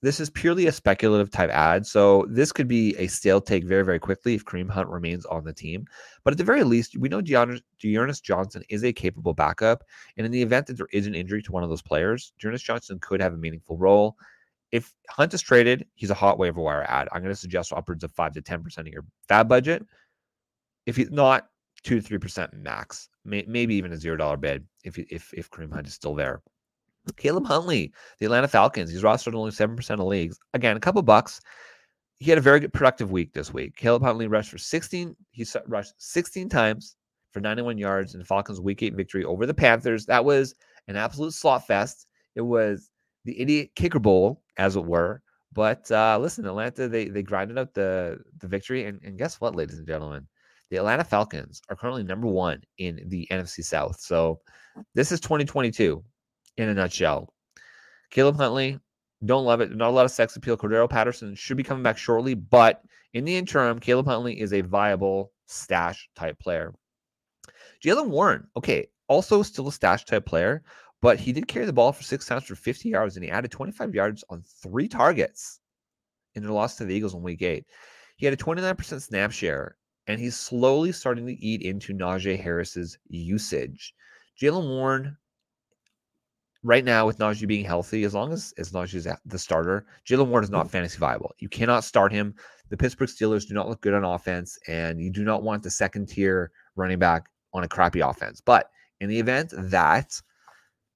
this 0.00 0.20
is 0.20 0.30
purely 0.30 0.66
a 0.66 0.72
speculative 0.72 1.30
type 1.30 1.50
ad. 1.50 1.84
So 1.86 2.24
this 2.28 2.52
could 2.52 2.68
be 2.68 2.94
a 2.96 3.08
stale 3.08 3.40
take 3.40 3.64
very, 3.64 3.84
very 3.84 3.98
quickly 3.98 4.34
if 4.34 4.44
Kareem 4.44 4.70
Hunt 4.70 4.88
remains 4.88 5.26
on 5.26 5.44
the 5.44 5.52
team. 5.52 5.86
But 6.22 6.32
at 6.32 6.38
the 6.38 6.44
very 6.44 6.62
least, 6.62 6.96
we 6.96 7.08
know 7.08 7.20
D'Ernest 7.20 8.24
Johnson 8.24 8.62
is 8.68 8.84
a 8.84 8.92
capable 8.92 9.34
backup. 9.34 9.82
And 10.16 10.24
in 10.24 10.30
the 10.30 10.42
event 10.42 10.66
that 10.66 10.76
there 10.76 10.88
is 10.92 11.06
an 11.06 11.16
injury 11.16 11.42
to 11.42 11.52
one 11.52 11.64
of 11.64 11.68
those 11.68 11.82
players, 11.82 12.32
D'Ernest 12.38 12.64
Johnson 12.64 12.98
could 13.00 13.20
have 13.20 13.34
a 13.34 13.38
meaningful 13.38 13.76
role. 13.76 14.16
If 14.70 14.94
Hunt 15.08 15.34
is 15.34 15.42
traded, 15.42 15.86
he's 15.94 16.10
a 16.10 16.14
hot 16.14 16.38
waiver 16.38 16.60
wire 16.60 16.84
ad. 16.84 17.08
I'm 17.10 17.22
going 17.22 17.34
to 17.34 17.40
suggest 17.40 17.72
upwards 17.72 18.04
of 18.04 18.12
5 18.12 18.34
to 18.34 18.42
10% 18.42 18.78
of 18.78 18.86
your 18.86 19.04
FAAB 19.28 19.48
budget. 19.48 19.86
If 20.86 20.94
he's 20.94 21.10
not, 21.10 21.48
2 21.84 22.00
to 22.00 22.18
3% 22.18 22.52
max, 22.54 23.08
maybe 23.24 23.74
even 23.74 23.92
a 23.92 23.96
$0 23.96 24.40
bid 24.40 24.64
if, 24.84 24.98
if, 24.98 25.32
if 25.32 25.50
Kareem 25.50 25.72
Hunt 25.72 25.86
is 25.86 25.94
still 25.94 26.14
there. 26.14 26.42
Caleb 27.16 27.46
Huntley, 27.46 27.92
the 28.18 28.26
Atlanta 28.26 28.48
Falcons, 28.48 28.90
he's 28.90 29.02
rostered 29.02 29.34
only 29.34 29.50
7% 29.50 29.90
of 29.90 30.00
leagues. 30.00 30.38
Again, 30.54 30.76
a 30.76 30.80
couple 30.80 31.02
bucks. 31.02 31.40
He 32.20 32.30
had 32.30 32.38
a 32.38 32.42
very 32.42 32.60
good 32.60 32.72
productive 32.72 33.12
week 33.12 33.32
this 33.32 33.52
week. 33.52 33.76
Caleb 33.76 34.02
Huntley 34.02 34.26
rushed 34.26 34.50
for 34.50 34.58
16. 34.58 35.14
He 35.30 35.46
rushed 35.66 35.94
16 35.98 36.48
times 36.48 36.96
for 37.32 37.40
91 37.40 37.78
yards 37.78 38.14
in 38.14 38.20
the 38.20 38.26
Falcons' 38.26 38.60
week 38.60 38.82
eight 38.82 38.94
victory 38.94 39.24
over 39.24 39.46
the 39.46 39.54
Panthers. 39.54 40.06
That 40.06 40.24
was 40.24 40.54
an 40.88 40.96
absolute 40.96 41.32
slot 41.32 41.66
fest. 41.66 42.06
It 42.34 42.40
was 42.40 42.90
the 43.24 43.40
idiot 43.40 43.70
kicker 43.76 44.00
bowl, 44.00 44.42
as 44.56 44.76
it 44.76 44.84
were. 44.84 45.22
But 45.52 45.90
uh, 45.90 46.18
listen, 46.20 46.46
Atlanta, 46.46 46.88
they 46.88 47.08
they 47.08 47.22
grinded 47.22 47.58
out 47.58 47.74
the 47.74 48.18
the 48.38 48.48
victory. 48.48 48.84
And, 48.84 49.00
and 49.02 49.18
guess 49.18 49.40
what, 49.40 49.54
ladies 49.54 49.78
and 49.78 49.86
gentlemen? 49.86 50.26
The 50.70 50.76
Atlanta 50.76 51.04
Falcons 51.04 51.62
are 51.70 51.76
currently 51.76 52.02
number 52.02 52.26
one 52.26 52.62
in 52.76 53.02
the 53.06 53.26
NFC 53.30 53.64
South. 53.64 53.98
So 54.00 54.40
this 54.94 55.10
is 55.10 55.20
2022 55.20 56.04
in 56.58 56.68
a 56.68 56.74
nutshell. 56.74 57.32
Caleb 58.10 58.36
Huntley, 58.36 58.78
don't 59.24 59.44
love 59.44 59.60
it. 59.60 59.74
Not 59.74 59.88
a 59.88 59.92
lot 59.92 60.04
of 60.04 60.10
sex 60.10 60.36
appeal. 60.36 60.56
Cordarrelle 60.56 60.90
Patterson 60.90 61.34
should 61.34 61.56
be 61.56 61.62
coming 61.62 61.82
back 61.82 61.98
shortly, 61.98 62.34
but 62.34 62.82
in 63.14 63.24
the 63.24 63.36
interim, 63.36 63.78
Caleb 63.78 64.06
Huntley 64.06 64.40
is 64.40 64.52
a 64.52 64.60
viable 64.60 65.32
stash 65.46 66.08
type 66.14 66.38
player. 66.38 66.74
Jaylen 67.82 68.08
Warren, 68.08 68.46
okay, 68.56 68.88
also 69.08 69.42
still 69.42 69.68
a 69.68 69.72
stash 69.72 70.04
type 70.04 70.26
player, 70.26 70.62
but 71.00 71.18
he 71.18 71.32
did 71.32 71.48
carry 71.48 71.64
the 71.64 71.72
ball 71.72 71.92
for 71.92 72.02
six 72.02 72.26
times 72.26 72.44
for 72.44 72.56
50 72.56 72.88
yards 72.88 73.16
and 73.16 73.24
he 73.24 73.30
added 73.30 73.50
25 73.50 73.94
yards 73.94 74.24
on 74.30 74.42
three 74.42 74.88
targets 74.88 75.60
in 76.34 76.42
their 76.42 76.52
loss 76.52 76.76
to 76.76 76.84
the 76.84 76.94
Eagles 76.94 77.14
in 77.14 77.22
week 77.22 77.42
eight. 77.42 77.66
He 78.16 78.26
had 78.26 78.34
a 78.34 78.36
29% 78.36 79.00
snap 79.00 79.30
share 79.30 79.76
and 80.08 80.20
he's 80.20 80.36
slowly 80.36 80.90
starting 80.90 81.26
to 81.26 81.34
eat 81.34 81.62
into 81.62 81.94
Najee 81.94 82.40
Harris's 82.40 82.98
usage. 83.08 83.94
Jaylen 84.40 84.68
Warren 84.68 85.16
right 86.62 86.84
now 86.84 87.06
with 87.06 87.18
Najee 87.18 87.46
being 87.46 87.64
healthy, 87.64 88.04
as 88.04 88.14
long 88.14 88.32
as 88.32 88.52
as 88.58 88.72
Najee 88.72 88.94
is 88.94 89.08
the 89.24 89.38
starter, 89.38 89.86
Jaylen 90.06 90.28
Warren 90.28 90.44
is 90.44 90.50
not 90.50 90.66
mm-hmm. 90.66 90.72
fantasy 90.72 90.98
viable. 90.98 91.32
You 91.38 91.48
cannot 91.48 91.84
start 91.84 92.12
him. 92.12 92.34
The 92.70 92.76
Pittsburgh 92.76 93.08
Steelers 93.08 93.46
do 93.46 93.54
not 93.54 93.68
look 93.68 93.80
good 93.80 93.94
on 93.94 94.04
offense, 94.04 94.58
and 94.66 95.00
you 95.00 95.10
do 95.10 95.24
not 95.24 95.42
want 95.42 95.62
the 95.62 95.70
second 95.70 96.08
tier 96.08 96.50
running 96.76 96.98
back 96.98 97.28
on 97.54 97.64
a 97.64 97.68
crappy 97.68 98.00
offense. 98.00 98.40
But 98.40 98.70
in 99.00 99.08
the 99.08 99.18
event 99.18 99.52
that 99.56 100.20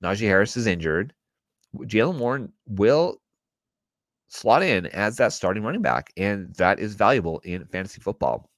Najee 0.02 0.26
Harris 0.26 0.56
is 0.56 0.66
injured, 0.66 1.14
Jaylen 1.76 2.18
Warren 2.18 2.52
will 2.66 3.20
slot 4.28 4.62
in 4.62 4.86
as 4.86 5.16
that 5.16 5.32
starting 5.32 5.62
running 5.62 5.82
back, 5.82 6.12
and 6.16 6.54
that 6.56 6.78
is 6.78 6.94
valuable 6.94 7.40
in 7.40 7.64
fantasy 7.66 8.00
football 8.00 8.50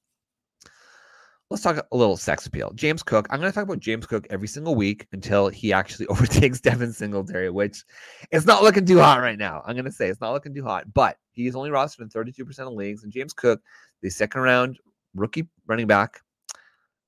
let's 1.54 1.62
talk 1.62 1.87
a 1.92 1.96
little 1.96 2.16
sex 2.16 2.46
appeal. 2.46 2.73
James 2.75 3.00
Cook. 3.00 3.28
I'm 3.30 3.38
going 3.38 3.50
to 3.50 3.54
talk 3.54 3.62
about 3.62 3.78
James 3.78 4.06
Cook 4.06 4.26
every 4.28 4.49
single 4.49 4.75
week 4.75 5.06
until 5.12 5.49
he 5.49 5.73
actually 5.73 6.06
overtakes 6.08 6.61
Devin 6.61 6.92
Singletary, 6.92 7.50
which 7.50 7.84
it's 8.32 8.44
not 8.44 8.64
looking 8.64 8.84
too 8.84 8.99
hot 8.99 9.20
right 9.20 9.38
now. 9.38 9.62
I'm 9.64 9.76
going 9.76 9.84
to 9.84 9.92
say 9.92 10.08
it's 10.08 10.20
not 10.20 10.32
looking 10.32 10.52
too 10.52 10.64
hot, 10.64 10.92
but 10.92 11.16
he's 11.30 11.54
only 11.54 11.70
rostered 11.70 12.00
in 12.00 12.08
32% 12.08 12.58
of 12.58 12.73
leagues. 12.73 13.04
And 13.04 13.12
James 13.12 13.32
Cook, 13.32 13.62
the 14.02 14.11
second 14.11 14.40
round 14.40 14.78
rookie 15.14 15.46
running 15.68 15.87
back 15.87 16.20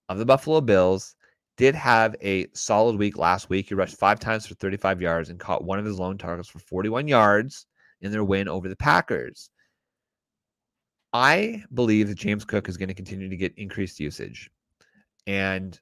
of 0.09 0.19
the 0.19 0.25
Buffalo 0.25 0.61
Bills, 0.61 1.17
did 1.57 1.75
have 1.75 2.15
a 2.23 2.47
solid 2.53 2.97
week 2.97 3.19
last 3.19 3.49
week. 3.49 3.69
He 3.69 3.75
rushed 3.75 3.99
five 3.99 4.21
times 4.21 4.47
for 4.47 4.55
35 4.55 5.03
yards 5.03 5.29
and 5.29 5.41
caught 5.41 5.65
one 5.65 5.81
of 5.81 5.85
his 5.85 5.99
lone 5.99 6.19
targets 6.19 6.49
for 6.49 6.61
41 6.61 7.09
yards 7.09 7.67
in 8.01 8.13
their 8.13 8.23
win 8.23 8.47
over 8.47 8.69
the 8.69 8.77
Packers. 8.77 9.51
I 11.13 11.65
believe 11.73 12.09
that 12.09 12.19
James 12.19 12.45
Cook 12.45 12.69
is 12.69 12.77
going 12.77 12.89
to 12.89 12.95
continue 12.95 13.29
to 13.29 13.37
get 13.37 13.57
increased 13.57 14.01
usage. 14.01 14.51
And 15.27 15.79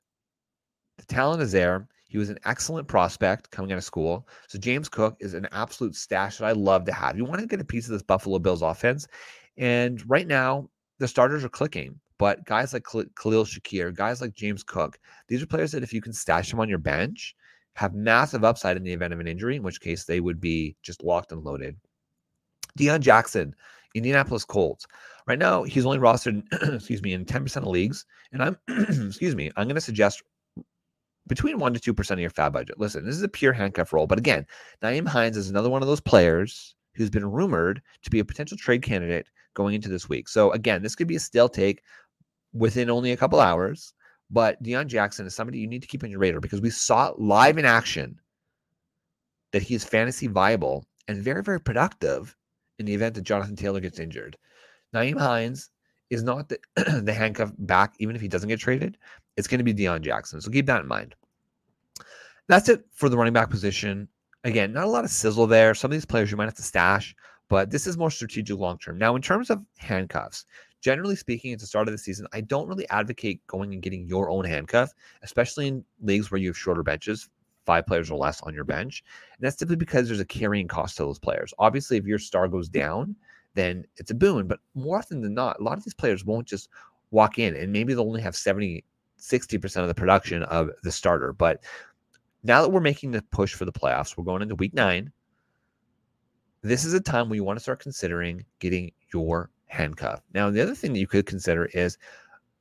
the 0.99 1.05
talent 1.07 1.43
is 1.43 1.53
there. 1.53 1.89
He 2.09 2.19
was 2.19 2.31
an 2.31 2.39
excellent 2.45 2.87
prospect 2.87 3.51
coming 3.51 3.73
out 3.73 3.79
of 3.79 3.85
school. 3.85 4.29
So 4.47 4.59
James 4.59 4.89
Cook 4.89 5.17
is 5.21 5.35
an 5.35 5.49
absolute 5.51 5.97
stash 5.97 6.39
that 6.39 6.47
I 6.47 6.53
love 6.53 6.85
to 6.85 6.93
have. 6.93 7.17
You 7.17 7.25
want 7.25 7.41
to 7.41 7.47
get 7.47 7.61
a 7.61 7.65
piece 7.65 7.87
of 7.87 7.93
this 7.93 8.03
Buffalo 8.03 8.39
Bills 8.39 8.63
offense. 8.63 9.09
And 9.57 10.03
right 10.09 10.27
now, 10.27 10.69
the 10.99 11.09
starters 11.09 11.45
are 11.45 11.49
clicking. 11.49 11.99
But 12.19 12.45
guys 12.45 12.73
like 12.73 12.85
Khalil 12.85 13.45
Shakir, 13.45 13.93
guys 13.93 14.21
like 14.21 14.35
James 14.35 14.63
Cook, 14.63 14.99
these 15.27 15.43
are 15.43 15.47
players 15.47 15.73
that 15.73 15.83
if 15.83 15.93
you 15.93 16.01
can 16.01 16.13
stash 16.13 16.51
them 16.51 16.61
on 16.61 16.69
your 16.69 16.79
bench, 16.79 17.35
have 17.75 17.95
massive 17.95 18.45
upside 18.45 18.77
in 18.77 18.85
the 18.85 18.93
event 18.93 19.13
of 19.13 19.19
an 19.19 19.27
injury, 19.27 19.57
in 19.57 19.65
which 19.65 19.81
case 19.81 20.05
they 20.05 20.21
would 20.21 20.41
be 20.41 20.77
just 20.83 21.03
locked 21.03 21.33
and 21.33 21.43
loaded. 21.43 21.77
Deon 22.79 23.01
Jackson, 23.01 23.55
Indianapolis 23.95 24.45
Colts. 24.45 24.87
Right 25.27 25.39
now, 25.39 25.63
he's 25.63 25.87
only 25.87 25.99
rostered, 25.99 26.43
excuse 26.75 27.03
me, 27.03 27.15
in 27.15 27.25
10% 27.25 27.57
of 27.57 27.65
leagues. 27.65 28.05
And 28.33 28.43
I'm, 28.43 28.59
excuse 29.09 29.35
me, 29.35 29.51
I'm 29.57 29.67
going 29.67 29.77
to 29.77 29.81
suggest 29.81 30.23
between 31.27 31.59
1% 31.59 31.81
to 31.81 31.95
2% 31.95 32.11
of 32.11 32.19
your 32.19 32.31
FAAB 32.31 32.53
budget. 32.53 32.79
Listen, 32.79 33.05
this 33.05 33.17
is 33.17 33.23
a 33.23 33.29
pure 33.29 33.53
handcuff 33.53 33.93
role. 33.93 34.07
But 34.07 34.19
again, 34.19 34.47
Nyheim 34.83 35.07
Hines 35.07 35.37
is 35.37 35.49
another 35.49 35.71
one 35.71 35.83
of 35.83 35.89
those 35.89 36.01
players 36.01 36.75
who's 36.95 37.11
been 37.11 37.31
rumored 37.31 37.81
to 38.03 38.11
be 38.11 38.21
a 38.21 38.25
potential 38.25 38.57
trade 38.57 38.83
candidate 38.83 39.29
going 39.55 39.75
into 39.75 39.89
this 39.89 40.09
week. 40.09 40.29
So 40.29 40.53
again, 40.53 40.83
this 40.83 40.95
could 40.95 41.09
be 41.09 41.17
a 41.17 41.21
stale 41.21 41.49
take 41.49 41.83
within 42.53 42.91
only 42.91 43.13
a 43.13 43.17
couple 43.17 43.41
hours. 43.41 43.95
But 44.31 44.63
Deon 44.63 44.87
Jackson 44.87 45.27
is 45.27 45.35
somebody 45.35 45.59
you 45.59 45.67
need 45.67 45.83
to 45.83 45.89
keep 45.89 46.03
on 46.03 46.11
your 46.11 46.21
radar 46.21 46.41
because 46.41 46.61
we 46.61 46.71
saw 46.71 47.13
live 47.19 47.59
in 47.59 47.65
action 47.65 48.21
that 49.53 49.63
he 49.63 49.75
is 49.75 49.85
fantasy 49.85 50.27
viable 50.27 50.85
and 51.09 51.23
very, 51.23 51.43
very 51.43 51.61
productive 51.61 52.35
in 52.79 52.87
the 52.87 52.95
event 52.95 53.15
that 53.15 53.23
Jonathan 53.23 53.57
Taylor 53.57 53.81
gets 53.81 53.99
injured. 53.99 54.37
Nyheim 54.95 55.19
Hines 55.19 55.71
is 56.11 56.23
not 56.23 56.49
the, 56.49 56.59
the 57.03 57.13
handcuff 57.13 57.53
back, 57.59 57.95
even 57.99 58.17
if 58.17 58.23
he 58.23 58.29
doesn't 58.29 58.49
get 58.49 58.61
traded. 58.61 58.97
It's 59.37 59.49
going 59.49 59.59
to 59.59 59.65
be 59.65 59.75
Deon 59.75 60.03
Jackson. 60.03 60.41
So 60.41 60.51
keep 60.51 60.67
that 60.67 60.81
in 60.81 60.89
mind. 60.89 61.15
That's 62.47 62.69
it 62.69 62.85
for 62.93 63.09
the 63.09 63.17
running 63.17 63.33
back 63.33 63.51
position. 63.51 64.09
Again, 64.45 64.73
not 64.73 64.85
a 64.85 64.91
lot 64.91 65.05
of 65.05 65.11
sizzle 65.11 65.47
there. 65.47 65.75
Some 65.75 65.91
of 65.91 65.95
these 65.95 66.05
players 66.05 66.31
you 66.31 66.37
might 66.37 66.45
have 66.45 66.55
to 66.55 66.63
stash, 66.63 67.17
but 67.49 67.71
this 67.71 67.87
is 67.87 67.97
more 67.97 68.11
strategic 68.11 68.59
long 68.59 68.79
term. 68.79 68.99
Now, 68.99 69.17
in 69.17 69.23
terms 69.23 69.49
of 69.49 69.63
handcuffs, 69.79 70.45
generally 70.83 71.17
speaking, 71.17 71.53
at 71.55 71.59
the 71.59 71.67
start 71.67 71.89
of 71.89 71.93
the 71.93 71.99
season, 71.99 72.27
I 72.35 72.43
don't 72.43 72.69
really 72.69 72.89
advocate 72.91 73.45
going 73.47 73.73
and 73.73 73.83
getting 73.83 74.07
your 74.07 74.29
own 74.29 74.45
handcuff, 74.45 74.93
especially 75.23 75.69
in 75.69 75.85
leagues 76.03 76.31
where 76.31 76.39
you 76.39 76.49
have 76.49 76.59
shorter 76.59 76.83
benches, 76.83 77.31
five 77.65 77.87
players 77.87 78.11
or 78.11 78.19
less 78.19 78.41
on 78.43 78.55
your 78.55 78.65
bench. 78.65 79.03
And 79.37 79.45
that's 79.45 79.59
simply 79.59 79.77
because 79.77 80.07
there's 80.07 80.21
a 80.21 80.25
carrying 80.25 80.69
cost 80.69 80.97
to 80.97 81.05
those 81.05 81.19
players. 81.19 81.55
Obviously, 81.59 81.97
if 81.97 82.07
your 82.07 82.19
star 82.19 82.49
goes 82.49 82.69
hmm. 82.69 82.79
down, 82.79 83.17
then 83.55 83.85
it's 83.97 84.11
a 84.11 84.15
boon. 84.15 84.47
But 84.47 84.61
more 84.75 84.99
often 84.99 85.21
than 85.21 85.35
not, 85.35 85.61
a 85.61 85.63
lot 85.63 85.79
of 85.79 85.85
these 85.85 85.95
players 85.95 86.25
won't 86.25 86.47
just 86.47 86.69
walk 87.11 87.39
in 87.39 87.55
and 87.55 87.73
maybe 87.73 87.95
they'll 87.95 88.03
only 88.03 88.23
have 88.23 88.37
70, 88.37 88.85
60% 89.19 89.77
of 89.83 89.89
the 89.89 89.95
production 89.95 90.43
of 90.45 90.71
the 90.83 90.93
starter. 90.93 91.33
But 91.33 91.63
now 92.43 92.61
that 92.63 92.71
we're 92.71 92.81
making 92.81 93.13
the 93.13 93.23
push 93.23 93.55
for 93.55 93.65
the 93.65 93.73
playoffs, 93.73 94.17
we're 94.17 94.25
going 94.25 94.43
into 94.43 94.57
week 94.57 94.75
nine. 94.75 95.11
This 96.63 96.85
is 96.85 96.95
a 96.95 97.01
time 97.01 97.29
where 97.29 97.37
you 97.37 97.45
want 97.45 97.59
to 97.59 97.63
start 97.63 97.81
considering 97.81 98.45
getting 98.59 98.91
your 99.13 99.51
handcuff. 99.67 100.23
Now, 100.33 100.51
the 100.51 100.63
other 100.63 100.75
thing 100.75 100.93
that 100.93 100.99
you 100.99 101.07
could 101.07 101.27
consider 101.27 101.67
is, 101.67 101.99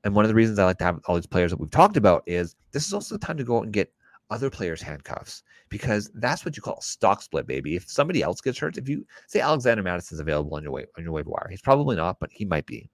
and 0.03 0.13
one 0.13 0.25
of 0.25 0.29
the 0.29 0.35
reasons 0.35 0.59
I 0.59 0.65
like 0.65 0.77
to 0.79 0.83
have 0.83 0.99
all 1.05 1.15
these 1.15 1.25
players 1.25 1.51
that 1.51 1.59
we've 1.59 1.71
talked 1.71 1.95
about 1.95 2.23
is 2.25 2.55
this 2.71 2.85
is 2.85 2.93
also 2.93 3.15
the 3.15 3.25
time 3.25 3.37
to 3.37 3.43
go 3.43 3.57
out 3.57 3.63
and 3.63 3.73
get 3.73 3.93
other 4.33 4.49
players' 4.49 4.81
handcuffs 4.81 5.43
because 5.69 6.09
that's 6.15 6.43
what 6.43 6.57
you 6.57 6.63
call 6.63 6.79
a 6.79 6.81
stock 6.81 7.21
split, 7.21 7.45
baby. 7.45 7.75
If 7.75 7.87
somebody 7.87 8.23
else 8.23 8.41
gets 8.41 8.57
hurt, 8.57 8.79
if 8.79 8.89
you 8.89 9.05
say 9.27 9.39
Alexander 9.39 9.83
Mattison 9.83 10.15
is 10.15 10.19
available 10.19 10.55
on 10.55 10.63
your 10.63 10.71
way 10.71 10.85
on 10.97 11.03
your 11.03 11.13
waiver 11.13 11.29
wire, 11.29 11.47
he's 11.51 11.61
probably 11.61 11.95
not, 11.95 12.19
but 12.19 12.31
he 12.31 12.43
might 12.43 12.65
be. 12.65 12.89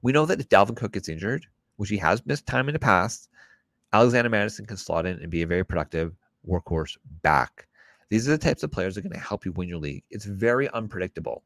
We 0.00 0.12
know 0.12 0.24
that 0.24 0.40
if 0.40 0.48
Dalvin 0.48 0.74
Cook 0.74 0.92
gets 0.92 1.10
injured, 1.10 1.46
which 1.76 1.90
he 1.90 1.98
has 1.98 2.24
missed 2.24 2.46
time 2.46 2.68
in 2.68 2.72
the 2.72 2.78
past, 2.78 3.28
Alexander 3.92 4.30
Mattison 4.30 4.64
can 4.64 4.78
slot 4.78 5.04
in 5.04 5.20
and 5.20 5.30
be 5.30 5.42
a 5.42 5.46
very 5.46 5.64
productive 5.64 6.16
workhorse 6.48 6.96
back. 7.22 7.66
These 8.08 8.26
are 8.26 8.32
the 8.32 8.38
types 8.38 8.62
of 8.62 8.70
players 8.70 8.94
that 8.94 9.00
are 9.00 9.08
going 9.08 9.20
to 9.20 9.28
help 9.28 9.44
you 9.44 9.52
win 9.52 9.68
your 9.68 9.78
league. 9.78 10.04
It's 10.10 10.24
very 10.24 10.70
unpredictable 10.70 11.42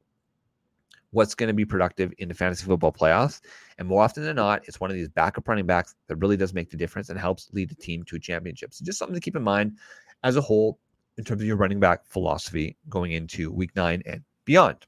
what's 1.13 1.35
going 1.35 1.49
to 1.49 1.55
be 1.55 1.65
productive 1.65 2.13
in 2.19 2.29
the 2.29 2.35
fantasy 2.35 2.65
football 2.65 2.93
playoffs. 2.93 3.41
And 3.79 3.89
more 3.89 4.03
often 4.03 4.23
than 4.23 4.37
not, 4.37 4.63
it's 4.67 4.81
one 4.81 4.91
of 4.91 4.97
these 4.97 5.09
backup 5.09 5.49
running 5.49 5.67
backs 5.67 5.95
that 6.07 6.17
really 6.17 6.37
does 6.37 6.55
make 6.55 6.71
the 6.71 6.77
difference 6.77 7.09
and 7.09 7.19
helps 7.19 7.51
lead 7.53 7.69
the 7.69 7.75
team 7.75 8.05
to 8.05 8.17
a 8.17 8.21
championship. 8.21 8.73
So 8.73 8.85
just 8.85 8.99
something 8.99 9.15
to 9.15 9.21
keep 9.21 9.37
in 9.37 9.43
mind 9.43 9.77
as 10.23 10.37
a 10.37 10.41
whole 10.41 10.79
in 11.19 11.25
terms 11.25 11.41
of 11.43 11.47
your 11.47 11.57
running 11.57 11.81
back 11.81 12.07
philosophy 12.07 12.77
going 12.89 13.13
into 13.13 13.51
week 13.53 13.75
nine 13.75 14.03
and 14.07 14.23
beyond. 14.45 14.87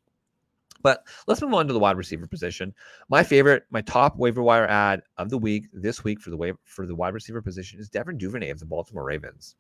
But 0.83 1.07
let's 1.27 1.41
move 1.41 1.55
on 1.55 1.69
to 1.69 1.73
the 1.73 1.79
wide 1.79 1.97
receiver 1.97 2.27
position. 2.27 2.75
My 3.09 3.23
favorite, 3.23 3.65
my 3.71 3.83
top 3.83 4.17
waiver 4.17 4.43
wire 4.43 4.67
ad 4.67 5.03
of 5.17 5.31
the 5.31 5.39
week 5.39 5.67
this 5.73 6.03
week 6.03 6.21
for 6.21 6.31
the 6.31 6.37
waiver, 6.37 6.59
for 6.65 6.87
the 6.87 6.95
wide 6.95 7.15
receiver 7.15 7.41
position 7.41 7.79
is 7.79 7.89
Devin 7.89 8.19
Duvernay 8.19 8.51
of 8.51 8.59
the 8.59 8.67
Baltimore 8.67 9.05
Ravens. 9.05 9.55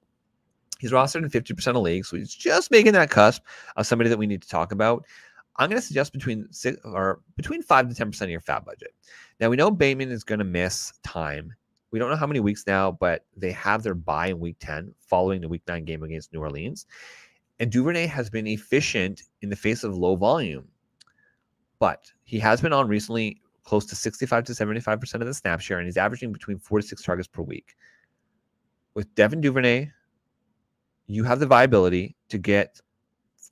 He's 0.80 0.90
rostered 0.90 1.22
in 1.22 1.30
50% 1.30 1.68
of 1.68 1.76
leagues, 1.76 2.08
so 2.08 2.16
he's 2.16 2.34
just 2.34 2.72
making 2.72 2.94
that 2.94 3.08
cusp 3.08 3.42
of 3.76 3.86
somebody 3.86 4.10
that 4.10 4.18
we 4.18 4.26
need 4.26 4.42
to 4.42 4.48
talk 4.48 4.72
about. 4.72 5.04
I'm 5.56 5.68
going 5.68 5.80
to 5.80 5.86
suggest 5.86 6.12
between 6.12 6.46
six 6.50 6.78
or 6.84 7.20
between 7.36 7.62
five 7.62 7.88
to 7.88 7.94
ten 7.94 8.10
percent 8.10 8.28
of 8.28 8.32
your 8.32 8.40
FAAB 8.40 8.64
budget. 8.64 8.94
Now 9.40 9.48
we 9.50 9.56
know 9.56 9.70
Bateman 9.70 10.10
is 10.10 10.24
going 10.24 10.38
to 10.38 10.44
miss 10.44 10.92
time. 11.02 11.54
We 11.90 11.98
don't 11.98 12.10
know 12.10 12.16
how 12.16 12.26
many 12.26 12.40
weeks 12.40 12.64
now, 12.66 12.92
but 12.92 13.26
they 13.36 13.52
have 13.52 13.82
their 13.82 13.94
bye 13.94 14.28
in 14.28 14.40
week 14.40 14.56
10 14.60 14.94
following 14.98 15.42
the 15.42 15.48
week 15.48 15.62
nine 15.68 15.84
game 15.84 16.02
against 16.02 16.32
New 16.32 16.40
Orleans. 16.40 16.86
And 17.60 17.70
Duvernay 17.70 18.06
has 18.06 18.30
been 18.30 18.46
efficient 18.46 19.22
in 19.42 19.50
the 19.50 19.56
face 19.56 19.84
of 19.84 19.96
low 19.96 20.16
volume, 20.16 20.66
but 21.78 22.10
he 22.24 22.38
has 22.38 22.62
been 22.62 22.72
on 22.72 22.88
recently 22.88 23.42
close 23.62 23.84
to 23.86 23.94
65 23.94 24.44
to 24.44 24.52
75% 24.52 25.14
of 25.14 25.26
the 25.26 25.34
snap 25.34 25.60
share, 25.60 25.78
and 25.78 25.86
he's 25.86 25.96
averaging 25.96 26.32
between 26.32 26.58
four 26.58 26.80
to 26.80 26.86
six 26.86 27.02
targets 27.02 27.28
per 27.28 27.42
week. 27.42 27.76
With 28.94 29.14
Devin 29.14 29.40
Duvernay, 29.40 29.90
you 31.06 31.24
have 31.24 31.40
the 31.40 31.46
viability 31.46 32.16
to 32.30 32.38
get 32.38 32.80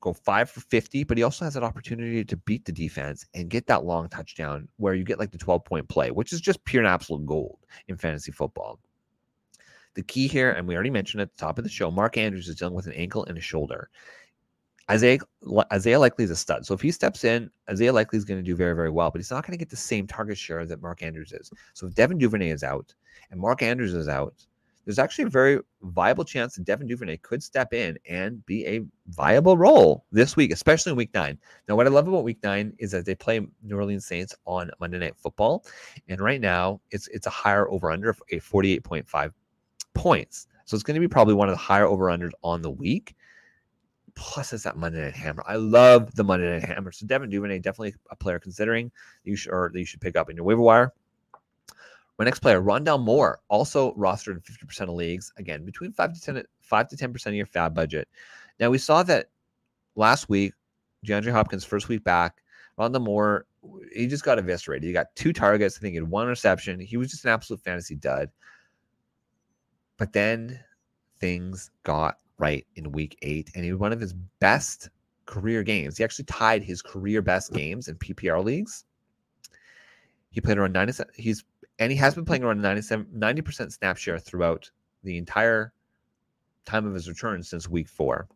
go 0.00 0.12
five 0.12 0.50
for 0.50 0.60
50, 0.60 1.04
but 1.04 1.16
he 1.16 1.22
also 1.22 1.44
has 1.44 1.56
an 1.56 1.64
opportunity 1.64 2.24
to 2.24 2.36
beat 2.38 2.64
the 2.64 2.72
defense 2.72 3.26
and 3.34 3.50
get 3.50 3.66
that 3.66 3.84
long 3.84 4.08
touchdown 4.08 4.68
where 4.76 4.94
you 4.94 5.04
get 5.04 5.18
like 5.18 5.30
the 5.30 5.38
12 5.38 5.64
point 5.64 5.88
play, 5.88 6.10
which 6.10 6.32
is 6.32 6.40
just 6.40 6.64
pure 6.64 6.82
and 6.82 6.90
absolute 6.90 7.26
gold 7.26 7.58
in 7.88 7.96
fantasy 7.96 8.32
football. 8.32 8.78
The 9.94 10.02
key 10.02 10.28
here, 10.28 10.52
and 10.52 10.66
we 10.66 10.74
already 10.74 10.90
mentioned 10.90 11.20
at 11.20 11.32
the 11.32 11.38
top 11.38 11.58
of 11.58 11.64
the 11.64 11.70
show, 11.70 11.90
Mark 11.90 12.16
Andrews 12.16 12.48
is 12.48 12.56
dealing 12.56 12.74
with 12.74 12.86
an 12.86 12.92
ankle 12.92 13.24
and 13.26 13.36
a 13.36 13.40
shoulder. 13.40 13.90
Isaiah, 14.90 15.18
Isaiah 15.72 16.00
Likely 16.00 16.24
is 16.24 16.30
a 16.30 16.36
stud. 16.36 16.66
So 16.66 16.74
if 16.74 16.80
he 16.80 16.90
steps 16.90 17.22
in, 17.24 17.50
Isaiah 17.68 17.92
Likely 17.92 18.16
is 18.16 18.24
going 18.24 18.40
to 18.40 18.44
do 18.44 18.56
very, 18.56 18.74
very 18.74 18.90
well, 18.90 19.10
but 19.10 19.18
he's 19.18 19.30
not 19.30 19.46
going 19.46 19.52
to 19.52 19.58
get 19.58 19.70
the 19.70 19.76
same 19.76 20.06
target 20.06 20.36
share 20.36 20.66
that 20.66 20.82
Mark 20.82 21.02
Andrews 21.02 21.32
is. 21.32 21.50
So 21.74 21.86
if 21.86 21.94
Devin 21.94 22.18
Duvernay 22.18 22.50
is 22.50 22.64
out 22.64 22.92
and 23.30 23.40
Mark 23.40 23.62
Andrews 23.62 23.94
is 23.94 24.08
out, 24.08 24.34
there's 24.90 24.98
actually 24.98 25.24
a 25.24 25.28
very 25.28 25.60
viable 25.82 26.24
chance 26.24 26.56
that 26.56 26.64
Devin 26.64 26.88
Duvernay 26.88 27.18
could 27.18 27.44
step 27.44 27.72
in 27.72 27.96
and 28.08 28.44
be 28.44 28.66
a 28.66 28.80
viable 29.06 29.56
role 29.56 30.04
this 30.10 30.34
week, 30.34 30.50
especially 30.50 30.90
in 30.90 30.96
week 30.96 31.14
nine. 31.14 31.38
Now, 31.68 31.76
what 31.76 31.86
I 31.86 31.90
love 31.90 32.08
about 32.08 32.24
week 32.24 32.42
nine 32.42 32.74
is 32.80 32.90
that 32.90 33.06
they 33.06 33.14
play 33.14 33.40
New 33.62 33.76
Orleans 33.76 34.04
Saints 34.04 34.34
on 34.46 34.68
Monday 34.80 34.98
Night 34.98 35.14
Football. 35.16 35.64
And 36.08 36.20
right 36.20 36.40
now, 36.40 36.80
it's 36.90 37.06
it's 37.08 37.28
a 37.28 37.30
higher 37.30 37.70
over 37.70 37.92
under 37.92 38.10
a 38.10 38.40
48.5 38.40 39.32
points. 39.94 40.48
So 40.64 40.74
it's 40.74 40.82
going 40.82 40.96
to 40.96 41.00
be 41.00 41.06
probably 41.06 41.34
one 41.34 41.48
of 41.48 41.52
the 41.52 41.58
higher 41.58 41.86
over 41.86 42.06
unders 42.06 42.32
on 42.42 42.60
the 42.60 42.70
week. 42.70 43.14
Plus, 44.16 44.52
it's 44.52 44.64
that 44.64 44.76
Monday 44.76 45.04
Night 45.04 45.14
Hammer. 45.14 45.44
I 45.46 45.54
love 45.54 46.12
the 46.16 46.24
Monday 46.24 46.50
Night 46.50 46.64
Hammer. 46.64 46.90
So 46.90 47.06
Devin 47.06 47.30
Duvernay 47.30 47.60
definitely 47.60 47.94
a 48.10 48.16
player 48.16 48.40
considering 48.40 48.90
you 49.22 49.36
should 49.36 49.52
or 49.52 49.70
that 49.72 49.78
you 49.78 49.84
should 49.84 50.00
pick 50.00 50.16
up 50.16 50.28
in 50.30 50.36
your 50.36 50.44
waiver 50.44 50.62
wire. 50.62 50.92
My 52.20 52.26
next 52.26 52.40
player, 52.40 52.60
Rondale 52.60 53.02
Moore, 53.02 53.40
also 53.48 53.94
rostered 53.94 54.34
in 54.34 54.40
50% 54.40 54.82
of 54.82 54.90
leagues. 54.90 55.32
Again, 55.38 55.64
between 55.64 55.90
5 55.90 56.12
to 56.12 56.20
10 56.20 56.42
5 56.60 56.88
to 56.88 56.96
10% 56.96 57.26
of 57.26 57.32
your 57.32 57.46
FAAB 57.46 57.72
budget. 57.72 58.08
Now 58.60 58.68
we 58.68 58.76
saw 58.76 59.02
that 59.04 59.30
last 59.96 60.28
week, 60.28 60.52
DeAndre 61.06 61.32
Hopkins' 61.32 61.64
first 61.64 61.88
week 61.88 62.04
back, 62.04 62.42
Rondale 62.78 63.00
Moore, 63.00 63.46
he 63.94 64.06
just 64.06 64.22
got 64.22 64.38
eviscerated. 64.38 64.86
He 64.86 64.92
got 64.92 65.16
two 65.16 65.32
targets, 65.32 65.78
I 65.78 65.80
think 65.80 65.92
he 65.92 65.96
had 65.96 66.10
one 66.10 66.26
reception. 66.26 66.78
He 66.78 66.98
was 66.98 67.10
just 67.10 67.24
an 67.24 67.30
absolute 67.30 67.62
fantasy 67.62 67.96
dud. 67.96 68.28
But 69.96 70.12
then 70.12 70.60
things 71.20 71.70
got 71.84 72.18
right 72.36 72.66
in 72.76 72.92
week 72.92 73.16
eight, 73.22 73.50
and 73.54 73.64
he 73.64 73.72
was 73.72 73.80
one 73.80 73.94
of 73.94 74.00
his 74.00 74.12
best 74.40 74.90
career 75.24 75.62
games. 75.62 75.96
He 75.96 76.04
actually 76.04 76.26
tied 76.26 76.64
his 76.64 76.82
career 76.82 77.22
best 77.22 77.50
games 77.54 77.88
in 77.88 77.96
PPR 77.96 78.44
leagues. 78.44 78.84
He 80.28 80.42
played 80.42 80.58
around 80.58 80.74
97. 80.74 81.14
He's 81.16 81.44
and 81.80 81.90
he 81.90 81.96
has 81.96 82.14
been 82.14 82.26
playing 82.26 82.44
around 82.44 82.60
97, 82.60 83.06
90% 83.16 83.72
snap 83.72 83.96
share 83.96 84.18
throughout 84.18 84.70
the 85.02 85.16
entire 85.16 85.72
time 86.66 86.86
of 86.86 86.92
his 86.92 87.08
return 87.08 87.42
since 87.42 87.68
week 87.68 87.88
four. 87.88 88.28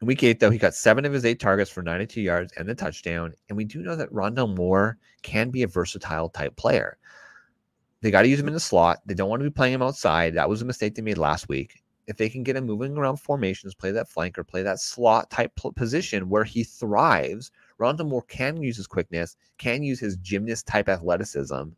In 0.00 0.06
week 0.06 0.22
eight, 0.22 0.38
though, 0.38 0.50
he 0.50 0.58
got 0.58 0.74
seven 0.74 1.06
of 1.06 1.12
his 1.12 1.24
eight 1.24 1.40
targets 1.40 1.70
for 1.70 1.82
92 1.82 2.20
yards 2.20 2.52
and 2.56 2.68
the 2.68 2.74
touchdown. 2.74 3.32
And 3.48 3.56
we 3.56 3.64
do 3.64 3.80
know 3.80 3.96
that 3.96 4.12
Rondale 4.12 4.54
Moore 4.54 4.98
can 5.22 5.48
be 5.48 5.62
a 5.62 5.66
versatile 5.66 6.28
type 6.28 6.54
player. 6.56 6.98
They 8.02 8.10
got 8.10 8.22
to 8.22 8.28
use 8.28 8.38
him 8.38 8.46
in 8.46 8.54
the 8.54 8.60
slot. 8.60 8.98
They 9.06 9.14
don't 9.14 9.30
want 9.30 9.40
to 9.40 9.48
be 9.48 9.54
playing 9.54 9.74
him 9.74 9.82
outside. 9.82 10.34
That 10.34 10.50
was 10.50 10.60
a 10.60 10.66
mistake 10.66 10.94
they 10.94 11.02
made 11.02 11.18
last 11.18 11.48
week. 11.48 11.82
If 12.06 12.18
they 12.18 12.28
can 12.28 12.42
get 12.42 12.56
him 12.56 12.66
moving 12.66 12.96
around 12.96 13.16
formations, 13.16 13.74
play 13.74 13.90
that 13.90 14.08
flanker, 14.08 14.46
play 14.46 14.62
that 14.62 14.80
slot 14.80 15.30
type 15.30 15.52
position 15.74 16.28
where 16.28 16.44
he 16.44 16.62
thrives, 16.62 17.50
Rondale 17.80 18.08
Moore 18.08 18.22
can 18.22 18.62
use 18.62 18.76
his 18.76 18.86
quickness, 18.86 19.36
can 19.56 19.82
use 19.82 19.98
his 19.98 20.16
gymnast 20.18 20.66
type 20.66 20.88
athleticism 20.88 21.70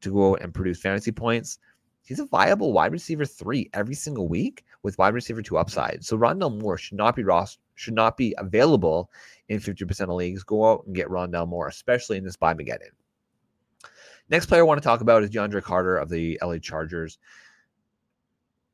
to 0.00 0.12
go 0.12 0.36
and 0.36 0.54
produce 0.54 0.80
fantasy 0.80 1.12
points. 1.12 1.58
He's 2.02 2.20
a 2.20 2.26
viable 2.26 2.72
wide 2.72 2.92
receiver 2.92 3.24
three 3.24 3.68
every 3.74 3.94
single 3.94 4.28
week 4.28 4.64
with 4.82 4.96
wide 4.98 5.14
receiver 5.14 5.42
two 5.42 5.58
upside. 5.58 6.04
So 6.04 6.16
Rondale 6.16 6.58
Moore 6.60 6.78
should 6.78 6.96
not 6.96 7.16
be 7.16 7.24
Ross 7.24 7.58
should 7.74 7.94
not 7.94 8.16
be 8.16 8.34
available 8.38 9.10
in 9.48 9.60
50% 9.60 10.00
of 10.02 10.08
leagues. 10.10 10.42
Go 10.42 10.70
out 10.70 10.84
and 10.86 10.94
get 10.94 11.08
Rondale 11.08 11.46
Moore, 11.46 11.68
especially 11.68 12.16
in 12.16 12.24
this 12.24 12.36
buy 12.36 12.54
Mageddon. 12.54 12.90
Next 14.30 14.46
player 14.46 14.62
I 14.62 14.64
want 14.64 14.82
to 14.82 14.86
talk 14.86 15.00
about 15.00 15.22
is 15.22 15.30
DeAndre 15.30 15.62
Carter 15.62 15.96
of 15.96 16.08
the 16.08 16.38
LA 16.42 16.58
Chargers. 16.58 17.18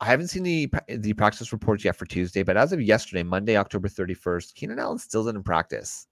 I 0.01 0.07
haven't 0.07 0.29
seen 0.29 0.43
the 0.43 0.71
the 0.89 1.13
practice 1.15 1.53
reports 1.53 1.85
yet 1.85 1.97
for 1.97 2.07
Tuesday, 2.07 2.43
but 2.43 2.57
as 2.57 2.73
of 2.73 2.81
yesterday, 2.81 3.23
Monday, 3.23 3.57
October 3.57 3.89
31st, 3.89 4.55
Keenan 4.55 4.79
Allen 4.79 4.99
still 4.99 5.29
in 5.29 5.43
practice 5.43 6.09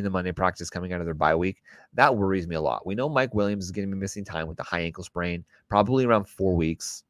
in 0.00 0.04
the 0.04 0.10
Monday 0.10 0.32
practice 0.32 0.68
coming 0.68 0.92
out 0.92 1.00
of 1.00 1.06
their 1.06 1.14
bye 1.14 1.34
week. 1.34 1.62
That 1.94 2.16
worries 2.16 2.46
me 2.46 2.56
a 2.56 2.60
lot. 2.60 2.86
We 2.86 2.94
know 2.94 3.08
Mike 3.08 3.34
Williams 3.34 3.64
is 3.64 3.70
going 3.70 3.88
to 3.88 3.94
be 3.94 4.00
missing 4.00 4.24
time 4.24 4.48
with 4.48 4.56
the 4.56 4.62
high 4.62 4.80
ankle 4.80 5.04
sprain, 5.04 5.44
probably 5.68 6.04
around 6.04 6.24
four 6.24 6.54
weeks. 6.54 7.04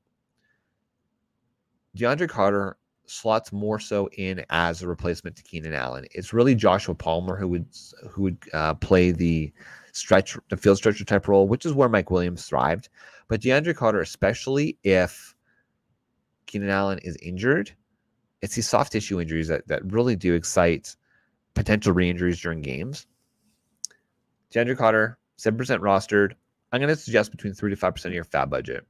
DeAndre 1.97 2.29
Carter 2.29 2.77
slots 3.07 3.53
more 3.53 3.81
so 3.81 4.09
in 4.17 4.45
as 4.51 4.83
a 4.83 4.89
replacement 4.89 5.37
to 5.37 5.43
Keenan 5.43 5.75
Allen. 5.75 6.05
It's 6.13 6.33
really 6.33 6.55
Joshua 6.55 6.95
Palmer 6.95 7.37
who 7.37 7.49
would 7.49 7.67
who 8.09 8.23
would 8.23 8.39
uh, 8.53 8.75
play 8.75 9.11
the 9.11 9.53
stretch, 9.93 10.37
the 10.49 10.57
field 10.57 10.77
stretcher 10.77 11.05
type 11.05 11.27
role, 11.27 11.49
which 11.49 11.67
is 11.67 11.73
where 11.73 11.89
Mike 11.89 12.11
Williams 12.11 12.47
thrived. 12.47 12.89
But 13.29 13.41
DeAndre 13.41 13.75
Carter, 13.75 14.01
especially 14.01 14.79
if 14.85 15.35
Keenan 16.47 16.71
Allen 16.71 16.99
is 16.99 17.17
injured, 17.17 17.73
it's 18.43 18.55
these 18.55 18.69
soft 18.69 18.93
tissue 18.93 19.21
injuries 19.21 19.49
that, 19.49 19.67
that 19.69 19.85
really 19.93 20.17
do 20.17 20.35
excite 20.35 20.97
potential 21.61 21.93
re-injuries 21.93 22.41
during 22.41 22.61
games. 22.63 23.07
DeAndre 24.53 24.77
Carter, 24.77 25.19
7% 25.39 25.57
rostered. 25.81 26.33
I'm 26.73 26.81
going 26.81 26.89
to 26.89 26.97
suggest 26.97 27.31
between 27.31 27.55
3 27.55 27.71
to 27.71 27.77
5% 27.77 28.05
of 28.05 28.13
your 28.13 28.25
FAAB 28.25 28.51
budget. 28.51 28.87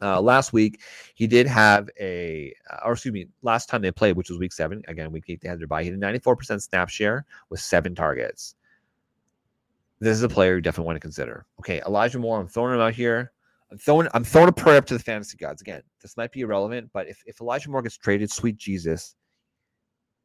Uh, 0.00 0.20
last 0.20 0.52
week, 0.52 0.80
he 1.14 1.26
did 1.26 1.46
have 1.46 1.90
a, 1.98 2.54
uh, 2.70 2.78
or 2.84 2.92
excuse 2.92 3.12
me, 3.12 3.26
last 3.42 3.68
time 3.68 3.82
they 3.82 3.90
played, 3.90 4.16
which 4.16 4.30
was 4.30 4.38
week 4.38 4.52
seven, 4.52 4.82
again, 4.86 5.10
week 5.10 5.24
eight, 5.28 5.40
they 5.40 5.48
had 5.48 5.58
their 5.58 5.66
bye. 5.66 5.82
He 5.82 5.90
had 5.90 5.98
a 5.98 6.18
94% 6.18 6.62
snap 6.62 6.88
share 6.88 7.26
with 7.48 7.60
seven 7.60 7.94
targets 7.94 8.54
this 10.00 10.16
is 10.16 10.22
a 10.22 10.28
player 10.28 10.56
you 10.56 10.60
definitely 10.60 10.86
want 10.86 10.96
to 10.96 11.00
consider. 11.00 11.46
Okay, 11.60 11.82
Elijah 11.86 12.18
Moore, 12.18 12.40
I'm 12.40 12.48
throwing 12.48 12.74
him 12.74 12.80
out 12.80 12.94
here. 12.94 13.32
I'm 13.70 13.78
throwing 13.78 14.08
I'm 14.14 14.24
throwing 14.24 14.48
a 14.48 14.52
prayer 14.52 14.78
up 14.78 14.86
to 14.86 14.94
the 14.94 15.02
fantasy 15.02 15.36
gods. 15.36 15.60
Again, 15.60 15.82
this 16.02 16.16
might 16.16 16.32
be 16.32 16.40
irrelevant, 16.40 16.90
but 16.92 17.06
if, 17.08 17.22
if 17.26 17.40
Elijah 17.40 17.70
Moore 17.70 17.82
gets 17.82 17.96
traded, 17.96 18.30
sweet 18.30 18.56
Jesus, 18.56 19.14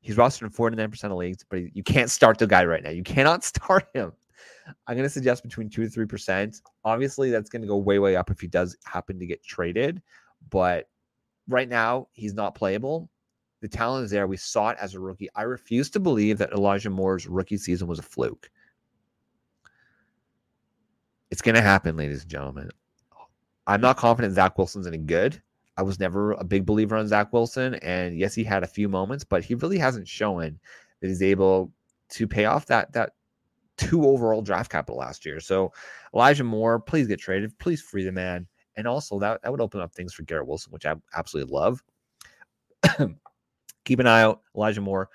he's 0.06 0.18
rostered 0.18 0.44
in 0.44 0.50
49% 0.52 1.04
of 1.06 1.12
leagues, 1.14 1.44
but 1.50 1.76
you 1.76 1.82
can't 1.82 2.12
start 2.12 2.38
the 2.38 2.46
guy 2.46 2.64
right 2.64 2.84
now. 2.84 2.92
You 2.92 3.02
cannot 3.02 3.44
start 3.44 3.88
him. 3.96 4.14
I'm 4.86 4.96
going 4.96 5.06
to 5.06 5.10
suggest 5.10 5.42
between 5.42 5.68
2 5.68 5.90
to 5.90 6.06
3%. 6.06 6.62
Obviously, 6.84 7.32
that's 7.32 7.50
going 7.50 7.64
to 7.64 7.68
go 7.68 7.78
way, 7.78 7.98
way 7.98 8.16
up 8.16 8.30
if 8.30 8.40
he 8.40 8.46
does 8.46 8.78
happen 8.84 9.18
to 9.18 9.26
get 9.26 9.44
traded. 9.44 10.04
But 10.52 10.90
right 11.48 11.68
now, 11.68 12.08
he's 12.14 12.36
not 12.36 12.54
playable. 12.54 13.10
The 13.62 13.68
talent 13.68 14.06
is 14.06 14.12
there. 14.12 14.28
We 14.28 14.38
saw 14.38 14.70
it 14.70 14.78
as 14.80 14.94
a 14.94 15.00
rookie. 15.00 15.30
I 15.36 15.42
refuse 15.42 15.90
to 15.92 16.00
believe 16.00 16.38
that 16.38 16.52
Elijah 16.52 16.92
Moore's 16.92 17.26
rookie 17.26 17.58
season 17.58 17.88
was 17.88 17.98
a 17.98 18.04
fluke. 18.04 18.52
It's 21.32 21.42
going 21.42 21.56
to 21.56 21.62
happen, 21.62 21.98
ladies 21.98 22.22
and 22.22 22.30
gentlemen. 22.30 22.70
I'm 23.66 23.82
not 23.82 23.98
confident 23.98 24.36
Zach 24.36 24.56
Wilson's 24.56 24.86
any 24.86 25.00
good. 25.00 25.42
I 25.78 25.84
was 25.84 26.00
never 26.00 26.32
a 26.34 26.44
big 26.44 26.66
believer 26.66 26.96
on 26.96 27.08
Zach 27.08 27.34
Wilson. 27.34 27.76
And 27.76 28.18
yes, 28.18 28.34
he 28.34 28.44
had 28.44 28.64
a 28.64 28.68
few 28.68 28.88
moments, 28.88 29.24
but 29.24 29.44
he 29.44 29.56
really 29.56 29.78
hasn't 29.78 30.08
shown 30.08 30.60
that 31.02 31.08
he's 31.08 31.22
able 31.22 31.72
to 32.10 32.28
pay 32.28 32.46
off 32.46 32.68
that 32.68 32.94
that 32.94 33.14
two 33.78 34.06
overall 34.06 34.42
draft 34.42 34.72
capital 34.72 34.98
last 34.98 35.26
year. 35.26 35.40
So 35.40 35.74
Elijah 36.14 36.44
Moore, 36.44 36.80
please 36.80 37.08
get 37.08 37.20
traded. 37.20 37.58
Please 37.60 37.82
free 37.82 38.06
the 38.06 38.12
man. 38.12 38.48
And 38.78 38.88
also 38.88 39.20
that, 39.20 39.42
that 39.42 39.52
would 39.52 39.62
open 39.62 39.82
up 39.82 39.94
things 39.94 40.14
for 40.14 40.24
Garrett 40.24 40.48
Wilson, 40.48 40.72
which 40.72 40.86
I 40.86 40.96
absolutely 41.16 41.54
love. 41.54 41.84
Keep 43.86 44.00
an 44.00 44.08
eye 44.08 44.22
out. 44.22 44.42
Elijah 44.56 44.82
Moore. 44.82 45.10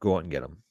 Go 0.00 0.16
out 0.16 0.22
and 0.22 0.30
get 0.30 0.42
him. 0.42 0.62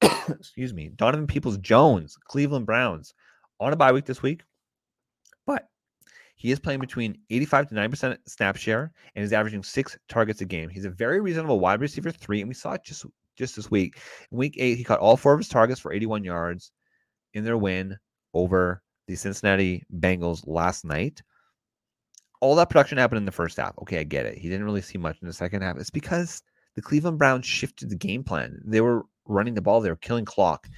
Excuse 0.28 0.72
me. 0.72 0.90
Donovan 0.94 1.26
Peoples 1.26 1.58
Jones, 1.58 2.16
Cleveland 2.24 2.66
Browns 2.66 3.14
on 3.60 3.72
a 3.72 3.76
bye 3.76 3.92
week 3.92 4.04
this 4.04 4.22
week, 4.22 4.42
he 6.36 6.50
is 6.50 6.60
playing 6.60 6.80
between 6.80 7.18
85 7.30 7.70
to 7.70 7.74
9% 7.74 8.18
snap 8.26 8.56
share 8.56 8.92
and 9.14 9.24
is 9.24 9.32
averaging 9.32 9.62
six 9.62 9.98
targets 10.08 10.42
a 10.42 10.44
game. 10.44 10.68
He's 10.68 10.84
a 10.84 10.90
very 10.90 11.20
reasonable 11.20 11.58
wide 11.58 11.80
receiver 11.80 12.10
three, 12.10 12.40
and 12.40 12.48
we 12.48 12.54
saw 12.54 12.72
it 12.72 12.84
just 12.84 13.06
just 13.36 13.56
this 13.56 13.70
week. 13.70 13.98
In 14.30 14.38
week 14.38 14.54
eight, 14.58 14.78
he 14.78 14.84
caught 14.84 15.00
all 15.00 15.16
four 15.16 15.32
of 15.32 15.40
his 15.40 15.48
targets 15.48 15.80
for 15.80 15.92
81 15.92 16.24
yards 16.24 16.72
in 17.34 17.44
their 17.44 17.58
win 17.58 17.96
over 18.34 18.82
the 19.08 19.16
Cincinnati 19.16 19.84
Bengals 19.98 20.46
last 20.46 20.84
night. 20.84 21.22
All 22.40 22.54
that 22.56 22.70
production 22.70 22.98
happened 22.98 23.18
in 23.18 23.24
the 23.24 23.32
first 23.32 23.56
half. 23.56 23.76
Okay, 23.78 23.98
I 23.98 24.04
get 24.04 24.26
it. 24.26 24.38
He 24.38 24.48
didn't 24.48 24.64
really 24.64 24.82
see 24.82 24.98
much 24.98 25.18
in 25.20 25.26
the 25.26 25.34
second 25.34 25.62
half. 25.62 25.78
It's 25.78 25.90
because 25.90 26.42
the 26.74 26.82
Cleveland 26.82 27.18
Browns 27.18 27.46
shifted 27.46 27.88
the 27.88 27.96
game 27.96 28.22
plan. 28.22 28.60
They 28.64 28.82
were 28.82 29.04
running 29.26 29.54
the 29.54 29.62
ball, 29.62 29.80
they 29.80 29.90
were 29.90 29.96
killing 29.96 30.24
clock 30.24 30.68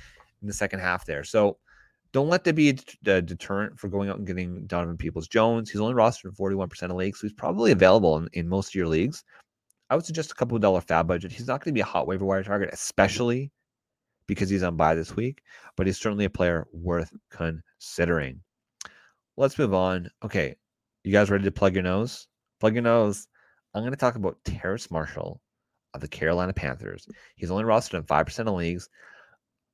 in 0.40 0.46
the 0.46 0.54
second 0.54 0.80
half 0.80 1.04
there. 1.04 1.24
So 1.24 1.58
don't 2.12 2.28
let 2.28 2.44
that 2.44 2.54
be 2.54 2.70
a 2.70 3.20
deterrent 3.20 3.78
for 3.78 3.88
going 3.88 4.08
out 4.08 4.16
and 4.16 4.26
getting 4.26 4.66
Donovan 4.66 4.96
Peoples 4.96 5.28
Jones. 5.28 5.70
He's 5.70 5.80
only 5.80 5.94
rostered 5.94 6.26
in 6.26 6.32
41% 6.32 6.82
of 6.84 6.92
leagues, 6.92 7.20
so 7.20 7.26
he's 7.26 7.34
probably 7.34 7.72
available 7.72 8.16
in, 8.16 8.28
in 8.32 8.48
most 8.48 8.70
of 8.70 8.74
your 8.74 8.88
leagues. 8.88 9.24
I 9.90 9.94
would 9.94 10.06
suggest 10.06 10.32
a 10.32 10.34
couple 10.34 10.56
of 10.56 10.62
dollar 10.62 10.80
FAAB 10.80 11.06
budget. 11.06 11.32
He's 11.32 11.46
not 11.46 11.62
going 11.62 11.72
to 11.72 11.76
be 11.76 11.80
a 11.80 11.84
hot 11.84 12.06
waiver 12.06 12.24
wire 12.24 12.42
target, 12.42 12.70
especially 12.72 13.50
because 14.26 14.48
he's 14.48 14.62
on 14.62 14.76
bye 14.76 14.94
this 14.94 15.16
week, 15.16 15.42
but 15.76 15.86
he's 15.86 15.98
certainly 15.98 16.24
a 16.24 16.30
player 16.30 16.66
worth 16.72 17.12
considering. 17.30 18.40
Let's 19.36 19.58
move 19.58 19.74
on. 19.74 20.10
Okay, 20.24 20.56
you 21.04 21.12
guys 21.12 21.30
ready 21.30 21.44
to 21.44 21.50
plug 21.50 21.74
your 21.74 21.82
nose? 21.82 22.26
Plug 22.60 22.74
your 22.74 22.82
nose. 22.82 23.28
I'm 23.74 23.82
going 23.82 23.92
to 23.92 23.98
talk 23.98 24.16
about 24.16 24.42
Terrace 24.44 24.90
Marshall 24.90 25.40
of 25.94 26.00
the 26.00 26.08
Carolina 26.08 26.52
Panthers. 26.52 27.06
He's 27.36 27.50
only 27.50 27.64
rostered 27.64 27.98
in 27.98 28.02
5% 28.04 28.38
of 28.40 28.54
leagues. 28.54 28.88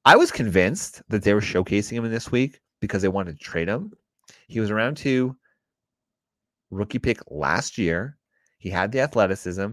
I 0.04 0.16
was 0.16 0.30
convinced 0.30 1.02
that 1.08 1.22
they 1.22 1.32
were 1.32 1.40
showcasing 1.40 1.92
him 1.92 2.04
in 2.04 2.12
this 2.12 2.30
week 2.30 2.60
because 2.80 3.00
they 3.02 3.08
wanted 3.08 3.38
to 3.38 3.44
trade 3.44 3.68
him. 3.68 3.92
He 4.48 4.60
was 4.60 4.70
around 4.70 4.96
two 4.96 5.36
rookie 6.70 6.98
pick 6.98 7.20
last 7.28 7.78
year. 7.78 8.18
He 8.58 8.68
had 8.68 8.92
the 8.92 9.00
athleticism, 9.00 9.72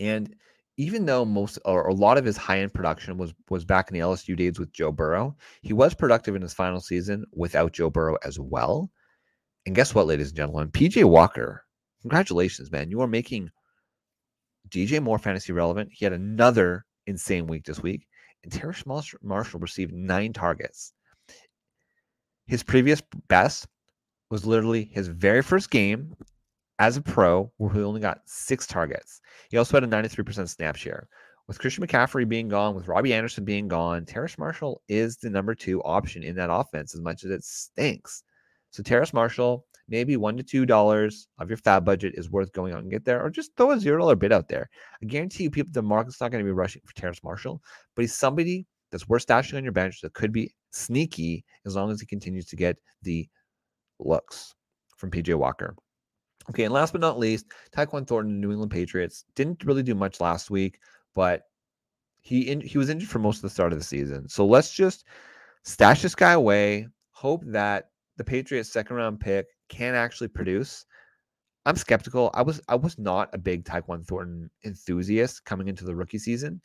and 0.00 0.34
even 0.76 1.06
though 1.06 1.24
most 1.24 1.58
or 1.64 1.86
a 1.86 1.94
lot 1.94 2.18
of 2.18 2.24
his 2.24 2.36
high 2.36 2.60
end 2.60 2.74
production 2.74 3.18
was 3.18 3.34
was 3.48 3.64
back 3.64 3.88
in 3.88 3.94
the 3.94 4.04
LSU 4.04 4.36
days 4.36 4.58
with 4.58 4.72
Joe 4.72 4.92
Burrow, 4.92 5.36
he 5.62 5.72
was 5.72 5.94
productive 5.94 6.34
in 6.34 6.42
his 6.42 6.54
final 6.54 6.80
season 6.80 7.24
without 7.32 7.72
Joe 7.72 7.90
Burrow 7.90 8.16
as 8.24 8.38
well. 8.38 8.90
And 9.64 9.74
guess 9.74 9.94
what, 9.94 10.06
ladies 10.06 10.28
and 10.28 10.36
gentlemen, 10.36 10.70
PJ 10.70 11.04
Walker, 11.04 11.64
congratulations, 12.02 12.70
man! 12.70 12.90
You 12.90 13.00
are 13.00 13.08
making 13.08 13.50
DJ 14.68 15.00
Moore 15.00 15.18
fantasy 15.18 15.52
relevant. 15.52 15.90
He 15.92 16.04
had 16.04 16.12
another 16.12 16.84
insane 17.06 17.46
week 17.46 17.64
this 17.64 17.82
week 17.82 18.06
Terrace 18.50 18.84
Marshall 18.86 19.60
received 19.60 19.92
nine 19.92 20.32
targets. 20.32 20.92
His 22.46 22.62
previous 22.62 23.02
best 23.28 23.66
was 24.30 24.46
literally 24.46 24.84
his 24.92 25.08
very 25.08 25.42
first 25.42 25.70
game 25.70 26.14
as 26.78 26.96
a 26.96 27.02
pro, 27.02 27.50
where 27.56 27.72
he 27.72 27.80
only 27.80 28.00
got 28.00 28.22
six 28.26 28.66
targets. 28.66 29.20
He 29.50 29.56
also 29.56 29.76
had 29.76 29.84
a 29.84 29.88
93% 29.88 30.48
snap 30.48 30.76
share. 30.76 31.08
With 31.48 31.58
Christian 31.58 31.86
McCaffrey 31.86 32.28
being 32.28 32.48
gone, 32.48 32.74
with 32.74 32.88
Robbie 32.88 33.14
Anderson 33.14 33.44
being 33.44 33.68
gone, 33.68 34.04
Terrace 34.04 34.38
Marshall 34.38 34.82
is 34.88 35.16
the 35.16 35.30
number 35.30 35.54
two 35.54 35.82
option 35.82 36.22
in 36.22 36.36
that 36.36 36.50
offense 36.50 36.94
as 36.94 37.00
much 37.00 37.24
as 37.24 37.30
it 37.30 37.44
stinks. 37.44 38.24
So 38.70 38.82
Terrace 38.82 39.12
Marshall, 39.12 39.65
maybe 39.88 40.16
one 40.16 40.36
to 40.36 40.42
two 40.42 40.66
dollars 40.66 41.28
of 41.38 41.48
your 41.48 41.58
FAAB 41.58 41.84
budget 41.84 42.14
is 42.16 42.30
worth 42.30 42.52
going 42.52 42.72
out 42.72 42.80
and 42.80 42.90
get 42.90 43.04
there, 43.04 43.22
or 43.22 43.30
just 43.30 43.56
throw 43.56 43.70
a 43.72 43.80
zero 43.80 43.98
dollar 43.98 44.16
bid 44.16 44.32
out 44.32 44.48
there. 44.48 44.68
I 45.02 45.06
guarantee 45.06 45.44
you, 45.44 45.50
people, 45.50 45.72
the 45.72 45.82
market's 45.82 46.20
not 46.20 46.30
going 46.30 46.44
to 46.44 46.48
be 46.48 46.52
rushing 46.52 46.82
for 46.84 46.94
Terrace 46.94 47.22
Marshall, 47.22 47.62
but 47.94 48.02
he's 48.02 48.14
somebody 48.14 48.66
that's 48.90 49.08
worth 49.08 49.26
stashing 49.26 49.56
on 49.56 49.64
your 49.64 49.72
bench 49.72 50.00
that 50.00 50.14
could 50.14 50.32
be 50.32 50.52
sneaky 50.70 51.44
as 51.64 51.76
long 51.76 51.90
as 51.90 52.00
he 52.00 52.06
continues 52.06 52.46
to 52.46 52.56
get 52.56 52.76
the 53.02 53.28
looks 53.98 54.54
from 54.96 55.10
PJ 55.10 55.34
Walker. 55.34 55.76
Okay, 56.50 56.64
and 56.64 56.72
last 56.72 56.92
but 56.92 57.00
not 57.00 57.18
least, 57.18 57.46
Tyquan 57.76 58.06
Thornton, 58.06 58.40
New 58.40 58.52
England 58.52 58.70
Patriots, 58.70 59.24
didn't 59.34 59.64
really 59.64 59.82
do 59.82 59.94
much 59.94 60.20
last 60.20 60.50
week, 60.50 60.78
but 61.14 61.42
he 62.20 62.50
in, 62.50 62.60
he 62.60 62.78
was 62.78 62.88
injured 62.88 63.08
for 63.08 63.18
most 63.18 63.36
of 63.36 63.42
the 63.42 63.50
start 63.50 63.72
of 63.72 63.78
the 63.78 63.84
season. 63.84 64.28
So 64.28 64.46
let's 64.46 64.72
just 64.72 65.04
stash 65.64 66.02
this 66.02 66.14
guy 66.14 66.32
away. 66.32 66.88
Hope 67.10 67.42
that 67.46 67.90
the 68.16 68.24
Patriots' 68.24 68.72
second 68.72 68.96
round 68.96 69.20
pick 69.20 69.46
can 69.68 69.94
actually 69.94 70.28
produce. 70.28 70.84
I'm 71.64 71.76
skeptical. 71.76 72.30
I 72.34 72.42
was 72.42 72.60
I 72.68 72.76
was 72.76 72.98
not 72.98 73.28
a 73.34 73.38
big 73.38 73.64
Tyquan 73.64 74.06
Thornton 74.06 74.50
enthusiast 74.64 75.44
coming 75.44 75.68
into 75.68 75.84
the 75.84 75.94
rookie 75.94 76.18
season, 76.18 76.60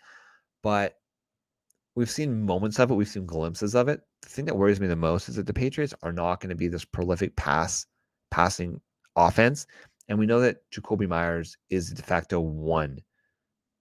but 0.62 0.96
we've 1.96 2.10
seen 2.10 2.46
moments 2.46 2.80
of 2.80 2.92
it, 2.92 2.96
we've 2.96 3.08
seen 3.08 3.26
glimpses 3.26 3.76
of 3.76 3.88
it. 3.88 4.02
The 4.22 4.30
thing 4.30 4.46
that 4.46 4.56
worries 4.56 4.80
me 4.80 4.88
the 4.88 4.96
most 4.96 5.30
is 5.30 5.36
that 5.36 5.48
the 5.48 5.54
Patriots 5.54 5.94
are 6.04 6.14
not 6.14 6.40
going 6.40 6.50
to 6.50 6.56
be 6.56 6.68
this 6.68 6.86
prolific 6.86 7.36
pass 7.36 7.86
passing 8.30 8.80
offense. 9.16 9.68
And 10.08 10.18
we 10.20 10.26
know 10.26 10.40
that 10.42 10.58
Jakobi 10.72 11.08
Meyers 11.08 11.58
is 11.70 11.92
de 11.92 12.02
facto 12.02 12.40
one 12.40 13.00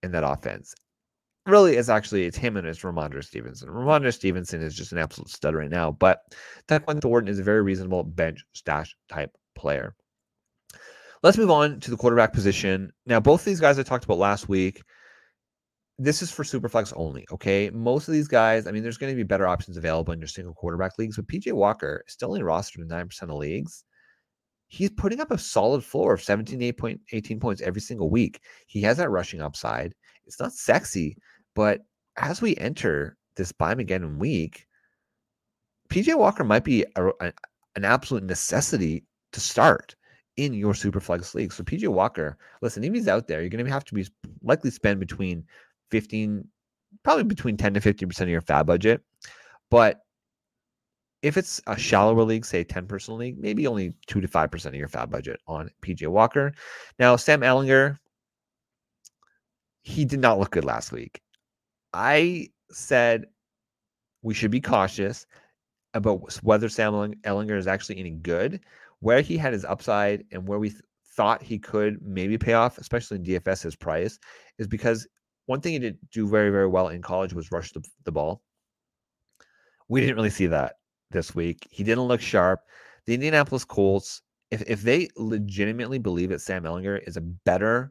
in 0.02 0.12
that 0.12 0.24
offense. 0.24 0.74
Really, 1.46 1.76
it's 1.76 1.88
actually 1.88 2.26
it's 2.26 2.36
him 2.36 2.56
and 2.56 2.66
it's 2.66 2.80
Rhamondre 2.80 3.24
Stevenson. 3.24 3.68
Rhamondre 3.68 4.12
Stevenson 4.12 4.62
is 4.62 4.74
just 4.74 4.92
an 4.92 4.98
absolute 4.98 5.30
stud 5.30 5.54
right 5.54 5.70
now, 5.70 5.92
but 5.92 6.20
Tyquan 6.68 7.00
Thornton 7.00 7.32
is 7.32 7.38
a 7.38 7.44
very 7.44 7.62
reasonable 7.62 8.04
bench 8.04 8.44
stash 8.52 8.94
type 9.08 9.36
player. 9.54 9.94
Let's 11.22 11.38
move 11.38 11.50
on 11.50 11.80
to 11.80 11.90
the 11.90 11.96
quarterback 11.96 12.32
position. 12.32 12.92
Now, 13.06 13.20
both 13.20 13.44
these 13.44 13.60
guys 13.60 13.78
I 13.78 13.82
talked 13.82 14.04
about 14.04 14.18
last 14.18 14.48
week 14.48 14.82
this 16.00 16.22
is 16.22 16.30
for 16.30 16.44
superflex 16.44 16.94
only. 16.96 17.26
Okay. 17.30 17.68
Most 17.68 18.08
of 18.08 18.14
these 18.14 18.26
guys, 18.26 18.66
I 18.66 18.72
mean, 18.72 18.82
there's 18.82 18.96
going 18.96 19.12
to 19.12 19.16
be 19.16 19.22
better 19.22 19.46
options 19.46 19.76
available 19.76 20.14
in 20.14 20.18
your 20.18 20.28
single 20.28 20.54
quarterback 20.54 20.98
leagues, 20.98 21.16
but 21.16 21.26
PJ 21.26 21.52
Walker 21.52 22.02
is 22.06 22.14
still 22.14 22.30
only 22.30 22.40
rostered 22.40 22.78
in 22.78 22.88
9% 22.88 23.22
of 23.22 23.36
leagues. 23.36 23.84
He's 24.68 24.88
putting 24.88 25.20
up 25.20 25.30
a 25.30 25.36
solid 25.36 25.84
floor 25.84 26.14
of 26.14 26.22
17, 26.22 26.62
8 26.62 26.78
point, 26.78 27.00
18 27.12 27.38
points 27.38 27.60
every 27.60 27.82
single 27.82 28.08
week. 28.08 28.40
He 28.66 28.80
has 28.80 28.96
that 28.96 29.10
rushing 29.10 29.42
upside. 29.42 29.94
It's 30.30 30.38
not 30.38 30.52
sexy, 30.52 31.16
but 31.56 31.80
as 32.16 32.40
we 32.40 32.56
enter 32.56 33.16
this 33.34 33.52
again 33.60 34.16
week, 34.20 34.64
PJ 35.88 36.16
Walker 36.16 36.44
might 36.44 36.62
be 36.62 36.84
a, 36.94 37.08
a, 37.08 37.32
an 37.74 37.84
absolute 37.84 38.22
necessity 38.22 39.04
to 39.32 39.40
start 39.40 39.96
in 40.36 40.54
your 40.54 40.72
superflex 40.72 41.34
league. 41.34 41.52
So 41.52 41.64
PJ 41.64 41.88
Walker, 41.88 42.38
listen, 42.62 42.84
if 42.84 42.94
he's 42.94 43.08
out 43.08 43.26
there, 43.26 43.40
you're 43.40 43.50
going 43.50 43.64
to 43.64 43.72
have 43.72 43.84
to 43.86 43.94
be 43.94 44.06
likely 44.44 44.70
spend 44.70 45.00
between 45.00 45.42
15, 45.90 46.46
probably 47.02 47.24
between 47.24 47.56
10 47.56 47.74
to 47.74 47.80
15% 47.80 48.20
of 48.20 48.28
your 48.28 48.40
FAAB 48.40 48.66
budget. 48.66 49.02
But 49.68 49.98
if 51.22 51.36
it's 51.36 51.60
a 51.66 51.76
shallower 51.76 52.22
league, 52.22 52.44
say 52.44 52.62
10 52.62 52.86
person 52.86 53.18
league, 53.18 53.36
maybe 53.36 53.66
only 53.66 53.94
2 54.06 54.20
to 54.20 54.28
5% 54.28 54.66
of 54.66 54.74
your 54.76 54.88
FAAB 54.88 55.10
budget 55.10 55.40
on 55.48 55.70
PJ 55.82 56.06
Walker. 56.06 56.52
Now, 57.00 57.16
Sam 57.16 57.40
Ehlinger, 57.40 57.98
he 59.82 60.04
did 60.04 60.20
not 60.20 60.38
look 60.38 60.50
good 60.50 60.64
last 60.64 60.92
week. 60.92 61.20
I 61.92 62.48
said 62.70 63.26
we 64.22 64.34
should 64.34 64.50
be 64.50 64.60
cautious 64.60 65.26
about 65.94 66.32
whether 66.42 66.68
Sam 66.68 66.92
Ehlinger 67.22 67.56
is 67.56 67.66
actually 67.66 67.98
any 67.98 68.10
good. 68.10 68.60
Where 69.00 69.22
he 69.22 69.38
had 69.38 69.54
his 69.54 69.64
upside 69.64 70.24
and 70.30 70.46
where 70.46 70.58
we 70.58 70.70
th- 70.70 70.82
thought 71.16 71.42
he 71.42 71.58
could 71.58 72.02
maybe 72.02 72.36
pay 72.36 72.52
off, 72.52 72.76
especially 72.78 73.16
in 73.16 73.24
DFS 73.24 73.62
his 73.62 73.74
price, 73.74 74.18
is 74.58 74.68
because 74.68 75.06
one 75.46 75.60
thing 75.60 75.72
he 75.72 75.78
didn't 75.78 76.10
do 76.10 76.28
very, 76.28 76.50
very 76.50 76.66
well 76.66 76.88
in 76.88 77.00
college 77.00 77.32
was 77.32 77.50
rush 77.50 77.72
the, 77.72 77.82
the 78.04 78.12
ball. 78.12 78.42
We 79.88 80.00
didn't 80.00 80.16
really 80.16 80.30
see 80.30 80.46
that 80.46 80.74
this 81.10 81.34
week. 81.34 81.66
He 81.70 81.82
didn't 81.82 82.04
look 82.04 82.20
sharp. 82.20 82.60
The 83.06 83.14
Indianapolis 83.14 83.64
Colts, 83.64 84.20
if, 84.50 84.62
if 84.66 84.82
they 84.82 85.08
legitimately 85.16 85.98
believe 85.98 86.28
that 86.28 86.42
Sam 86.42 86.64
Ehlinger 86.64 87.00
is 87.08 87.16
a 87.16 87.22
better 87.22 87.90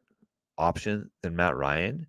option 0.60 1.10
than 1.24 1.36
Matt 1.36 1.56
Ryan, 1.56 2.06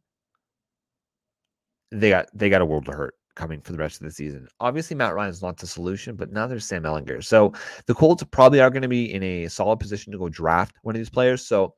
they 1.91 2.11
got 2.11 2.27
they 2.35 2.51
got 2.51 2.61
a 2.61 2.67
world 2.67 2.85
to 2.87 2.93
hurt 2.93 3.15
coming 3.37 3.61
for 3.61 3.73
the 3.73 3.79
rest 3.79 4.01
of 4.01 4.05
the 4.07 4.13
season. 4.13 4.47
Obviously, 4.61 4.97
Matt 4.97 5.15
Ryan's 5.15 5.43
not 5.43 5.57
the 5.57 5.67
solution, 5.67 6.17
but 6.17 6.31
now 6.33 6.47
there's 6.47 6.65
Sam 6.65 6.83
Ehlinger. 6.83 7.25
So 7.25 7.53
the 7.87 7.95
Colts 7.95 8.23
probably 8.31 8.61
are 8.61 8.71
going 8.71 8.83
to 8.83 8.89
be 8.89 9.13
in 9.13 9.23
a 9.23 9.49
solid 9.49 9.79
position 9.79 10.13
to 10.13 10.19
go 10.19 10.29
draft 10.29 10.77
one 10.83 10.95
of 10.95 10.99
these 11.01 11.11
players. 11.11 11.47
So 11.47 11.75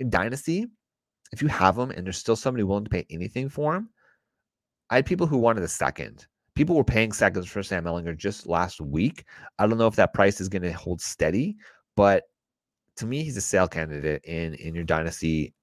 in 0.00 0.10
Dynasty, 0.10 0.66
if 1.32 1.40
you 1.40 1.48
have 1.48 1.76
them 1.76 1.90
and 1.90 2.04
there's 2.04 2.18
still 2.18 2.36
somebody 2.36 2.64
willing 2.64 2.84
to 2.84 2.90
pay 2.90 3.06
anything 3.10 3.48
for 3.48 3.74
him, 3.74 3.88
I 4.90 4.96
had 4.96 5.06
people 5.06 5.26
who 5.26 5.38
wanted 5.38 5.62
a 5.62 5.68
second. 5.68 6.26
People 6.54 6.76
were 6.76 6.84
paying 6.84 7.12
seconds 7.12 7.46
for 7.46 7.62
Sam 7.62 7.84
Ehlinger 7.84 8.16
just 8.16 8.46
last 8.46 8.80
week. 8.80 9.24
I 9.58 9.66
don't 9.66 9.78
know 9.78 9.86
if 9.86 9.96
that 9.96 10.14
price 10.14 10.40
is 10.40 10.48
going 10.48 10.62
to 10.62 10.72
hold 10.72 11.00
steady, 11.00 11.56
but 11.96 12.24
to 12.96 13.06
me, 13.06 13.22
he's 13.22 13.36
a 13.36 13.40
sale 13.40 13.68
candidate 13.68 14.24
in 14.24 14.54
in 14.54 14.74
your 14.74 14.84
dynasty 14.84 15.54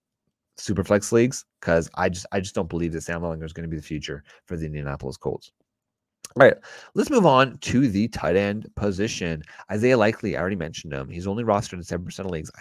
superflex 0.57 1.11
leagues 1.11 1.45
because 1.59 1.89
I 1.95 2.09
just 2.09 2.25
I 2.31 2.39
just 2.39 2.55
don't 2.55 2.69
believe 2.69 2.93
that 2.93 3.01
Sam 3.01 3.21
Ehlinger 3.21 3.43
is 3.43 3.53
going 3.53 3.67
to 3.67 3.69
be 3.69 3.77
the 3.77 3.83
future 3.83 4.23
for 4.45 4.55
the 4.55 4.65
Indianapolis 4.65 5.17
Colts. 5.17 5.51
All 6.35 6.45
right, 6.45 6.55
let's 6.95 7.09
move 7.09 7.25
on 7.25 7.57
to 7.59 7.87
the 7.87 8.07
tight 8.09 8.35
end 8.35 8.67
position. 8.75 9.43
Isaiah 9.71 9.97
Likely, 9.97 10.35
I 10.35 10.41
already 10.41 10.55
mentioned 10.55 10.93
him. 10.93 11.09
He's 11.09 11.27
only 11.27 11.43
rostered 11.43 11.73
in 11.73 11.83
seven 11.83 12.05
percent 12.05 12.25
of 12.25 12.31
leagues. 12.31 12.51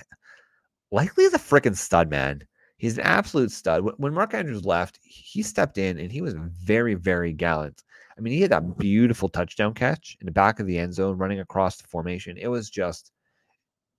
Likely 0.92 1.24
is 1.24 1.34
a 1.34 1.38
freaking 1.38 1.76
stud, 1.76 2.08
man. 2.08 2.42
He's 2.76 2.98
an 2.98 3.04
absolute 3.04 3.50
stud. 3.50 3.82
When 3.96 4.14
Mark 4.14 4.34
Andrews 4.34 4.64
left, 4.64 4.98
he 5.02 5.42
stepped 5.42 5.78
in 5.78 5.98
and 5.98 6.12
he 6.12 6.20
was 6.20 6.34
very, 6.34 6.94
very 6.94 7.32
gallant. 7.32 7.82
I 8.16 8.20
mean, 8.20 8.32
he 8.32 8.42
had 8.42 8.50
that 8.52 8.78
beautiful 8.78 9.28
touchdown 9.28 9.74
catch 9.74 10.16
in 10.20 10.26
the 10.26 10.32
back 10.32 10.60
of 10.60 10.66
the 10.66 10.78
end 10.78 10.94
zone, 10.94 11.18
running 11.18 11.40
across 11.40 11.78
the 11.78 11.88
formation. 11.88 12.36
It 12.36 12.48
was 12.48 12.70
just, 12.70 13.10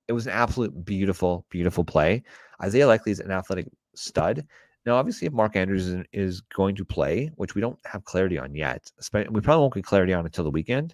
it 0.08 0.14
was 0.14 0.28
an 0.28 0.34
absolute 0.34 0.86
beautiful, 0.86 1.46
beautiful 1.50 1.84
play. 1.84 2.24
Isaiah 2.64 2.88
Likely 2.88 3.12
is 3.12 3.20
an 3.20 3.32
athletic 3.32 3.68
stud. 3.98 4.46
Now, 4.86 4.96
obviously, 4.96 5.26
if 5.26 5.34
Mark 5.34 5.56
Andrews 5.56 5.96
is, 6.14 6.42
going 6.56 6.76
to 6.76 6.86
play, 6.86 7.32
which 7.36 7.56
we 7.56 7.62
don't 7.62 7.80
have 7.86 8.04
clarity 8.06 8.38
on 8.38 8.54
yet, 8.54 8.92
we 9.32 9.42
probably 9.42 9.62
won't 9.62 9.74
get 9.74 9.84
clarity 9.84 10.14
on 10.14 10.26
until 10.26 10.44
the 10.44 10.52
weekend. 10.52 10.94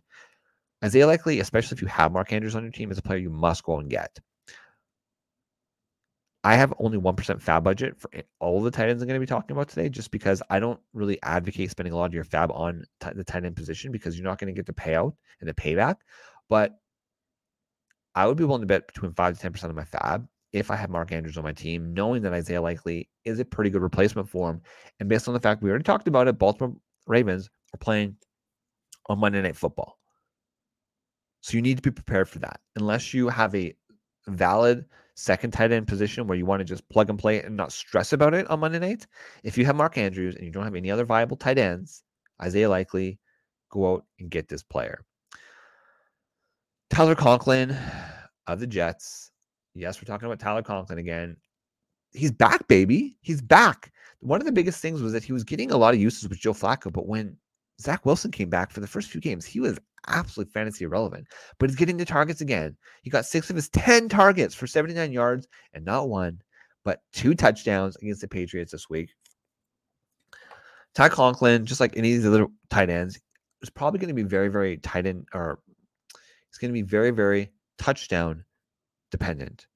Isaiah 0.84 1.08
Likely, 1.08 1.40
especially 1.42 1.76
if 1.76 1.82
you 1.82 1.88
have 1.90 2.12
Mark 2.12 2.32
Andrews 2.32 2.56
on 2.56 2.64
your 2.64 2.72
team, 2.72 2.90
is 2.90 2.98
a 2.98 3.02
player 3.02 3.20
you 3.20 3.30
must 3.30 3.64
go 3.64 3.78
and 3.78 3.90
get. 3.90 4.18
I 6.44 6.56
have 6.56 6.74
only 6.80 6.98
1% 6.98 7.16
FAAB 7.16 7.64
budget 7.64 8.00
for 8.00 8.10
all 8.40 8.62
the 8.62 8.72
tight 8.72 8.90
ends 8.90 9.04
I'm 9.04 9.08
going 9.08 9.20
to 9.20 9.24
be 9.24 9.30
talking 9.30 9.56
about 9.56 9.70
today, 9.70 9.90
just 9.90 10.10
because 10.10 10.42
I 10.50 10.60
don't 10.60 10.80
really 10.94 11.22
advocate 11.22 11.70
spending 11.70 11.94
a 11.94 11.98
lot 11.98 12.06
of 12.06 12.14
your 12.16 12.24
FAAB 12.24 12.58
on 12.58 12.84
t- 13.00 13.10
the 13.14 13.24
tight 13.24 13.46
end 13.46 13.56
position 13.56 13.92
because 13.92 14.18
you're 14.18 14.28
not 14.28 14.40
going 14.40 14.52
to 14.52 14.58
get 14.58 14.66
the 14.66 14.74
payout 14.74 15.14
and 15.40 15.48
the 15.48 15.54
payback. 15.54 15.98
But 16.50 16.80
I 18.16 18.26
would 18.26 18.38
be 18.38 18.44
willing 18.44 18.62
to 18.62 18.68
bet 18.68 18.88
between 18.88 19.14
5 19.14 19.40
to 19.40 19.50
10% 19.50 19.64
of 19.66 19.76
my 19.76 19.84
FAAB 19.84 20.28
if 20.54 20.70
I 20.70 20.76
have 20.76 20.90
Mark 20.90 21.12
Andrews 21.12 21.38
on 21.38 21.44
my 21.44 21.54
team, 21.54 21.94
knowing 21.94 22.22
that 22.24 22.34
Isaiah 22.34 22.62
Likely 22.62 23.10
is 23.26 23.40
a 23.40 23.46
pretty 23.46 23.70
good 23.70 23.82
replacement 23.82 24.30
for 24.30 24.50
him. 24.50 24.62
And 25.00 25.08
based 25.08 25.28
on 25.28 25.34
the 25.34 25.40
fact 25.40 25.62
we 25.62 25.70
already 25.70 25.84
talked 25.84 26.08
about 26.08 26.28
it, 26.28 26.38
Baltimore 26.38 26.76
Ravens 27.08 27.50
are 27.74 27.78
playing 27.78 28.16
on 29.08 29.20
Monday 29.20 29.42
Night 29.42 29.56
Football. 29.56 29.98
So 31.42 31.56
you 31.56 31.62
need 31.62 31.78
to 31.78 31.82
be 31.82 31.92
prepared 31.92 32.30
for 32.30 32.40
that. 32.40 32.60
Unless 32.76 33.14
you 33.14 33.30
have 33.30 33.56
a 33.56 33.74
valid 34.28 34.86
second 35.16 35.52
tight 35.52 35.72
end 35.72 35.88
position 35.88 36.28
where 36.28 36.38
you 36.38 36.46
want 36.46 36.60
to 36.60 36.66
just 36.66 36.88
plug 36.90 37.10
and 37.10 37.18
play 37.18 37.42
and 37.42 37.56
not 37.56 37.72
stress 37.72 38.14
about 38.14 38.34
it 38.34 38.50
on 38.50 38.60
Monday 38.60 38.80
night, 38.80 39.08
if 39.44 39.58
you 39.58 39.66
have 39.66 39.76
Mark 39.76 39.98
Andrews 39.98 40.36
and 40.36 40.46
you 40.46 40.52
don't 40.52 40.64
have 40.64 40.76
any 40.76 40.92
other 40.92 41.06
viable 41.06 41.38
tight 41.38 41.58
ends, 41.58 42.04
Isaiah 42.42 42.70
Likely, 42.70 43.20
go 43.72 43.94
out 43.94 44.06
and 44.20 44.30
get 44.30 44.48
this 44.48 44.64
player. 44.64 45.04
Tyler 46.90 47.16
Conklin 47.16 47.76
of 48.48 48.60
the 48.60 48.68
Jets. 48.68 49.31
Yes, 49.74 50.02
we're 50.02 50.06
talking 50.06 50.26
about 50.26 50.40
Tyler 50.40 50.62
Conklin 50.62 51.00
again. 51.00 51.38
He's 52.12 52.32
back, 52.32 52.68
baby. 52.68 53.18
He's 53.22 53.42
back. 53.42 53.92
One 54.20 54.42
of 54.42 54.46
the 54.46 54.52
biggest 54.52 54.82
things 54.82 55.02
was 55.02 55.14
that 55.14 55.24
he 55.24 55.34
was 55.34 55.44
getting 55.44 55.72
a 55.72 55.78
lot 55.78 55.94
of 55.94 56.00
uses 56.00 56.28
with 56.28 56.40
Joe 56.40 56.54
Flacco, 56.54 56.92
but 56.92 57.08
when 57.08 57.38
Zach 57.80 58.06
Wilson 58.06 58.32
came 58.32 58.50
back 58.50 58.72
for 58.72 58.82
the 58.82 58.88
first 58.88 59.10
few 59.10 59.22
games, 59.22 59.46
he 59.46 59.60
was 59.60 59.80
absolutely 60.08 60.52
fantasy 60.52 60.84
irrelevant, 60.84 61.28
but 61.58 61.70
he's 61.70 61.78
getting 61.78 61.98
the 61.98 62.06
targets 62.06 62.42
again. 62.42 62.76
He 63.02 63.10
got 63.10 63.26
six 63.26 63.50
of 63.50 63.56
his 63.56 63.70
10 63.70 64.10
targets 64.10 64.54
for 64.54 64.68
79 64.68 65.12
yards 65.12 65.48
and 65.74 65.86
not 65.86 66.10
one, 66.10 66.42
but 66.84 67.02
two 67.14 67.34
touchdowns 67.34 67.96
against 67.98 68.22
the 68.22 68.28
Patriots 68.28 68.72
this 68.72 68.90
week. 68.90 69.10
Ty 70.94 71.10
Conklin, 71.10 71.66
just 71.66 71.80
like 71.80 71.96
any 71.96 72.12
of 72.12 72.18
these 72.18 72.28
other 72.28 72.48
tight 72.70 72.90
ends, 72.90 73.20
is 73.62 73.70
probably 73.70 74.00
going 74.00 74.10
to 74.10 74.14
be 74.14 74.24
very, 74.24 74.50
very 74.50 74.78
tight 74.78 75.06
end 75.06 75.28
or 75.34 75.60
he's 76.14 76.58
going 76.58 76.70
to 76.70 76.74
be 76.74 76.82
very, 76.82 77.12
very 77.12 77.52
touchdown 77.78 78.44
dependent. 79.12 79.68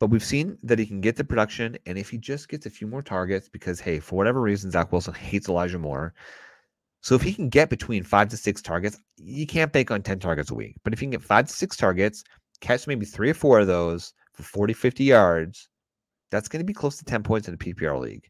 But 0.00 0.10
we've 0.10 0.24
seen 0.24 0.58
that 0.62 0.78
he 0.78 0.86
can 0.86 1.00
get 1.00 1.16
the 1.16 1.24
production, 1.24 1.76
and 1.86 1.98
if 1.98 2.10
he 2.10 2.18
just 2.18 2.48
gets 2.48 2.66
a 2.66 2.70
few 2.70 2.86
more 2.86 3.02
targets, 3.02 3.48
because 3.48 3.80
hey, 3.80 3.98
for 3.98 4.16
whatever 4.16 4.40
reason, 4.40 4.70
Zach 4.70 4.92
Wilson 4.92 5.14
hates 5.14 5.48
Elijah 5.48 5.78
Moore, 5.78 6.14
so 7.00 7.14
if 7.14 7.22
he 7.22 7.32
can 7.32 7.48
get 7.48 7.70
between 7.70 8.02
five 8.02 8.28
to 8.28 8.36
six 8.36 8.60
targets, 8.60 8.98
you 9.16 9.46
can't 9.46 9.72
bank 9.72 9.90
on 9.90 10.02
10 10.02 10.18
targets 10.18 10.50
a 10.50 10.54
week. 10.54 10.76
But 10.84 10.92
if 10.92 11.00
you 11.00 11.06
can 11.06 11.12
get 11.12 11.22
five 11.22 11.46
to 11.46 11.52
six 11.52 11.76
targets, 11.76 12.24
catch 12.60 12.86
maybe 12.86 13.06
three 13.06 13.30
or 13.30 13.34
four 13.34 13.60
of 13.60 13.66
those 13.66 14.12
for 14.32 14.42
40, 14.42 14.72
50 14.72 15.04
yards, 15.04 15.68
that's 16.30 16.48
going 16.48 16.60
to 16.60 16.66
be 16.66 16.72
close 16.72 16.98
to 16.98 17.04
10 17.04 17.22
points 17.22 17.48
in 17.48 17.54
a 17.54 17.58
PPR 17.58 18.00
league. 18.00 18.28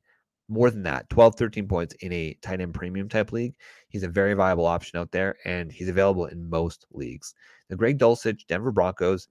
More 0.48 0.70
than 0.70 0.82
that, 0.84 1.10
12, 1.10 1.34
13 1.36 1.68
points 1.68 1.94
in 2.00 2.12
a 2.12 2.34
tight 2.40 2.60
end 2.60 2.74
premium 2.74 3.08
type 3.08 3.32
league. 3.32 3.54
He's 3.88 4.02
a 4.02 4.08
very 4.08 4.34
viable 4.34 4.66
option 4.66 4.98
out 4.98 5.12
there, 5.12 5.36
and 5.44 5.70
he's 5.70 5.88
available 5.88 6.26
in 6.26 6.48
most 6.48 6.86
leagues. 6.90 7.34
The 7.68 7.76
Greg 7.76 7.98
Dulcich, 7.98 8.46
Denver 8.46 8.72
Broncos, 8.72 9.28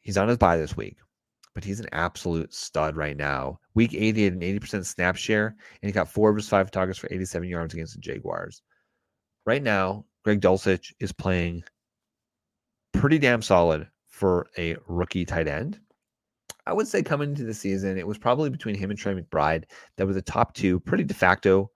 he's 0.00 0.18
on 0.18 0.28
his 0.28 0.38
bye 0.38 0.58
this 0.58 0.76
week 0.76 0.98
but 1.56 1.64
he's 1.64 1.80
an 1.80 1.88
absolute 1.92 2.52
stud 2.52 2.96
right 2.96 3.16
now. 3.16 3.58
Week 3.72 3.94
80 3.94 4.24
had 4.24 4.32
an 4.34 4.40
80% 4.40 4.84
snap 4.84 5.16
share, 5.16 5.56
and 5.80 5.88
he 5.88 5.90
got 5.90 6.06
four 6.06 6.28
of 6.28 6.36
his 6.36 6.50
five 6.50 6.70
targets 6.70 6.98
for 6.98 7.08
87 7.10 7.48
yards 7.48 7.72
against 7.72 7.94
the 7.94 8.00
Jaguars. 8.00 8.60
Right 9.46 9.62
now, 9.62 10.04
Greg 10.22 10.42
Dulcich 10.42 10.92
is 11.00 11.12
playing 11.12 11.64
pretty 12.92 13.18
damn 13.18 13.40
solid 13.40 13.88
for 14.06 14.48
a 14.58 14.76
rookie 14.86 15.24
tight 15.24 15.48
end. 15.48 15.80
I 16.66 16.72
would 16.72 16.88
say 16.88 17.02
coming 17.02 17.30
into 17.30 17.44
the 17.44 17.54
season, 17.54 17.96
it 17.96 18.06
was 18.06 18.18
probably 18.18 18.50
between 18.50 18.74
him 18.74 18.90
and 18.90 18.98
Trey 18.98 19.14
McBride 19.14 19.64
that 19.96 20.06
were 20.06 20.12
the 20.12 20.22
top 20.22 20.54
two, 20.54 20.80
pretty 20.80 21.04
de 21.04 21.14
facto 21.14 21.70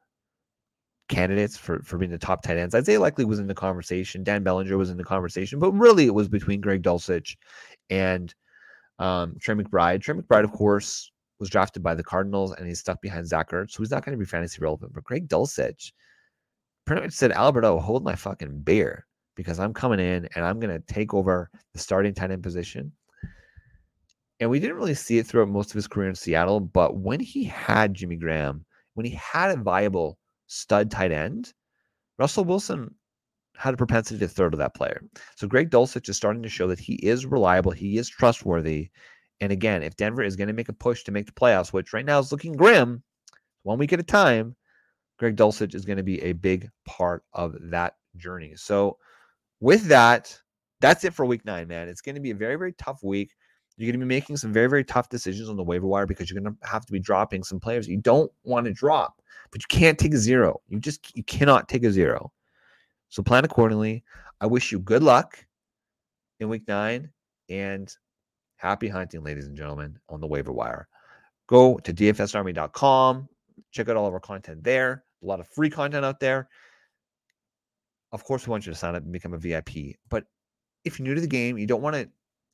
candidates 1.08 1.56
for 1.56 1.82
for 1.82 1.98
being 1.98 2.10
the 2.10 2.18
top 2.18 2.42
tight 2.42 2.56
ends. 2.56 2.74
Isaiah 2.74 3.00
Likely 3.00 3.24
was 3.24 3.38
in 3.38 3.46
the 3.46 3.54
conversation. 3.54 4.24
Dan 4.24 4.42
Bellinger 4.42 4.78
was 4.78 4.90
in 4.90 4.96
the 4.96 5.04
conversation, 5.04 5.58
but 5.58 5.72
really 5.72 6.06
it 6.06 6.14
was 6.14 6.28
between 6.28 6.60
Greg 6.60 6.82
Dulcich 6.82 7.36
and 7.90 8.34
um, 8.98 9.36
Trey 9.40 9.54
McBride. 9.54 10.00
Trey 10.00 10.14
McBride, 10.14 10.44
of 10.44 10.52
course, 10.52 11.10
was 11.38 11.50
drafted 11.50 11.82
by 11.82 11.94
the 11.94 12.04
Cardinals 12.04 12.54
and 12.54 12.66
he's 12.66 12.80
stuck 12.80 13.00
behind 13.00 13.26
Zach 13.26 13.50
Ertz, 13.50 13.72
so 13.72 13.82
he's 13.82 13.90
not 13.90 14.04
going 14.04 14.16
to 14.16 14.18
be 14.18 14.28
fantasy 14.28 14.58
relevant. 14.60 14.92
But 14.92 15.04
Greg 15.04 15.28
Dulcich 15.28 15.92
pretty 16.86 17.02
much 17.02 17.12
said, 17.12 17.32
Albert 17.32 17.64
O, 17.64 17.78
hold 17.78 18.04
my 18.04 18.14
fucking 18.14 18.60
beer 18.60 19.06
because 19.36 19.58
I'm 19.58 19.72
coming 19.72 20.00
in 20.00 20.28
and 20.34 20.44
I'm 20.44 20.60
going 20.60 20.76
to 20.76 20.92
take 20.92 21.14
over 21.14 21.50
the 21.72 21.78
starting 21.78 22.14
tight 22.14 22.30
end 22.30 22.42
position. 22.42 22.92
And 24.40 24.48
we 24.48 24.58
didn't 24.58 24.76
really 24.76 24.94
see 24.94 25.18
it 25.18 25.26
throughout 25.26 25.48
most 25.48 25.70
of 25.70 25.74
his 25.74 25.86
career 25.86 26.08
in 26.08 26.14
Seattle, 26.14 26.60
but 26.60 26.96
when 26.96 27.20
he 27.20 27.44
had 27.44 27.94
Jimmy 27.94 28.16
Graham, 28.16 28.64
when 28.94 29.04
he 29.04 29.12
had 29.12 29.50
a 29.50 29.62
viable 29.62 30.18
stud 30.46 30.90
tight 30.90 31.12
end, 31.12 31.52
Russell 32.18 32.44
Wilson 32.44 32.94
had 33.56 33.74
a 33.74 33.76
propensity 33.76 34.18
to 34.18 34.28
throw 34.28 34.48
to 34.48 34.56
that 34.56 34.74
player. 34.74 35.02
So 35.36 35.46
Greg 35.46 35.70
Dulcich 35.70 36.08
is 36.08 36.16
starting 36.16 36.42
to 36.42 36.48
show 36.48 36.66
that 36.68 36.80
he 36.80 36.94
is 36.94 37.26
reliable, 37.26 37.70
he 37.70 37.98
is 37.98 38.08
trustworthy. 38.08 38.90
And 39.42 39.52
again, 39.52 39.82
if 39.82 39.96
Denver 39.96 40.22
is 40.22 40.36
going 40.36 40.48
to 40.48 40.54
make 40.54 40.70
a 40.70 40.74
push 40.74 41.02
to 41.04 41.12
make 41.12 41.26
the 41.26 41.32
playoffs, 41.32 41.72
which 41.72 41.92
right 41.92 42.04
now 42.04 42.18
is 42.18 42.32
looking 42.32 42.54
grim, 42.54 43.02
one 43.62 43.78
week 43.78 43.92
at 43.92 44.00
a 44.00 44.02
time, 44.02 44.56
Greg 45.18 45.36
Dulcich 45.36 45.74
is 45.74 45.84
going 45.84 45.98
to 45.98 46.02
be 46.02 46.22
a 46.22 46.32
big 46.32 46.68
part 46.86 47.24
of 47.34 47.54
that 47.70 47.94
journey. 48.16 48.54
So 48.56 48.96
with 49.60 49.84
that, 49.84 50.38
that's 50.80 51.04
it 51.04 51.12
for 51.12 51.26
week 51.26 51.44
nine, 51.44 51.68
man. 51.68 51.88
It's 51.88 52.00
going 52.00 52.14
to 52.14 52.20
be 52.22 52.30
a 52.30 52.34
very, 52.34 52.56
very 52.56 52.72
tough 52.72 53.02
week. 53.02 53.32
You're 53.80 53.90
going 53.92 54.00
to 54.00 54.04
be 54.04 54.08
making 54.08 54.36
some 54.36 54.52
very, 54.52 54.68
very 54.68 54.84
tough 54.84 55.08
decisions 55.08 55.48
on 55.48 55.56
the 55.56 55.62
waiver 55.62 55.86
wire 55.86 56.04
because 56.04 56.30
you're 56.30 56.38
going 56.38 56.54
to 56.54 56.68
have 56.68 56.84
to 56.84 56.92
be 56.92 56.98
dropping 56.98 57.42
some 57.42 57.58
players 57.58 57.88
you 57.88 57.96
don't 57.96 58.30
want 58.44 58.66
to 58.66 58.74
drop, 58.74 59.22
but 59.50 59.62
you 59.62 59.66
can't 59.70 59.98
take 59.98 60.12
a 60.12 60.18
zero. 60.18 60.60
You 60.68 60.78
just 60.78 61.16
you 61.16 61.24
cannot 61.24 61.66
take 61.66 61.84
a 61.84 61.90
zero. 61.90 62.30
So 63.08 63.22
plan 63.22 63.46
accordingly. 63.46 64.04
I 64.42 64.46
wish 64.46 64.70
you 64.70 64.80
good 64.80 65.02
luck 65.02 65.42
in 66.40 66.50
week 66.50 66.68
nine 66.68 67.08
and 67.48 67.90
happy 68.56 68.86
hunting, 68.86 69.22
ladies 69.22 69.46
and 69.46 69.56
gentlemen, 69.56 69.98
on 70.10 70.20
the 70.20 70.26
waiver 70.26 70.52
wire. 70.52 70.86
Go 71.46 71.78
to 71.78 71.94
dfsarmy.com. 71.94 73.28
Check 73.72 73.88
out 73.88 73.96
all 73.96 74.06
of 74.06 74.12
our 74.12 74.20
content 74.20 74.62
there. 74.62 75.04
A 75.22 75.26
lot 75.26 75.40
of 75.40 75.48
free 75.48 75.70
content 75.70 76.04
out 76.04 76.20
there. 76.20 76.50
Of 78.12 78.24
course, 78.24 78.46
we 78.46 78.50
want 78.50 78.66
you 78.66 78.72
to 78.72 78.78
sign 78.78 78.94
up 78.94 79.04
and 79.04 79.12
become 79.12 79.32
a 79.32 79.38
VIP. 79.38 79.96
But 80.10 80.24
if 80.84 80.98
you're 80.98 81.08
new 81.08 81.14
to 81.14 81.20
the 81.22 81.26
game, 81.26 81.56
you 81.56 81.66
don't 81.66 81.82
want 81.82 81.96
to 81.96 82.10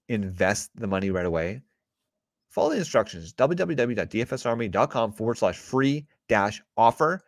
invest 0.08 0.70
the 0.76 0.86
money 0.86 1.10
right 1.10 1.26
away, 1.26 1.62
follow 2.50 2.70
the 2.70 2.76
instructions 2.76 3.32
www.dfsarmy.com 3.34 5.12
forward 5.12 5.38
slash 5.38 5.56
free 5.56 6.06
dash 6.28 6.62
offer. 6.76 7.20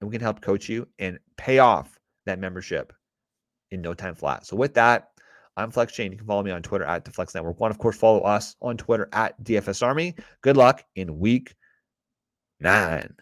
And 0.00 0.10
we 0.10 0.14
can 0.14 0.22
help 0.22 0.40
coach 0.40 0.68
you 0.68 0.86
and 0.98 1.18
pay 1.36 1.58
off 1.58 1.98
that 2.26 2.38
membership 2.38 2.92
in 3.70 3.80
no 3.80 3.94
time 3.94 4.14
flat. 4.14 4.46
So, 4.46 4.56
with 4.56 4.74
that, 4.74 5.10
I'm 5.56 5.70
Flex 5.70 5.92
Chain. 5.92 6.10
You 6.12 6.18
can 6.18 6.26
follow 6.26 6.42
me 6.42 6.50
on 6.50 6.62
Twitter 6.62 6.84
at 6.84 7.04
the 7.04 7.10
Flex 7.10 7.34
Network 7.34 7.60
One. 7.60 7.70
Of 7.70 7.78
course, 7.78 7.96
follow 7.96 8.20
us 8.20 8.56
on 8.60 8.76
Twitter 8.76 9.08
at 9.12 9.42
DFS 9.42 9.86
Army. 9.86 10.14
Good 10.42 10.56
luck 10.56 10.84
in 10.96 11.18
week 11.18 11.54
nine. 12.60 13.14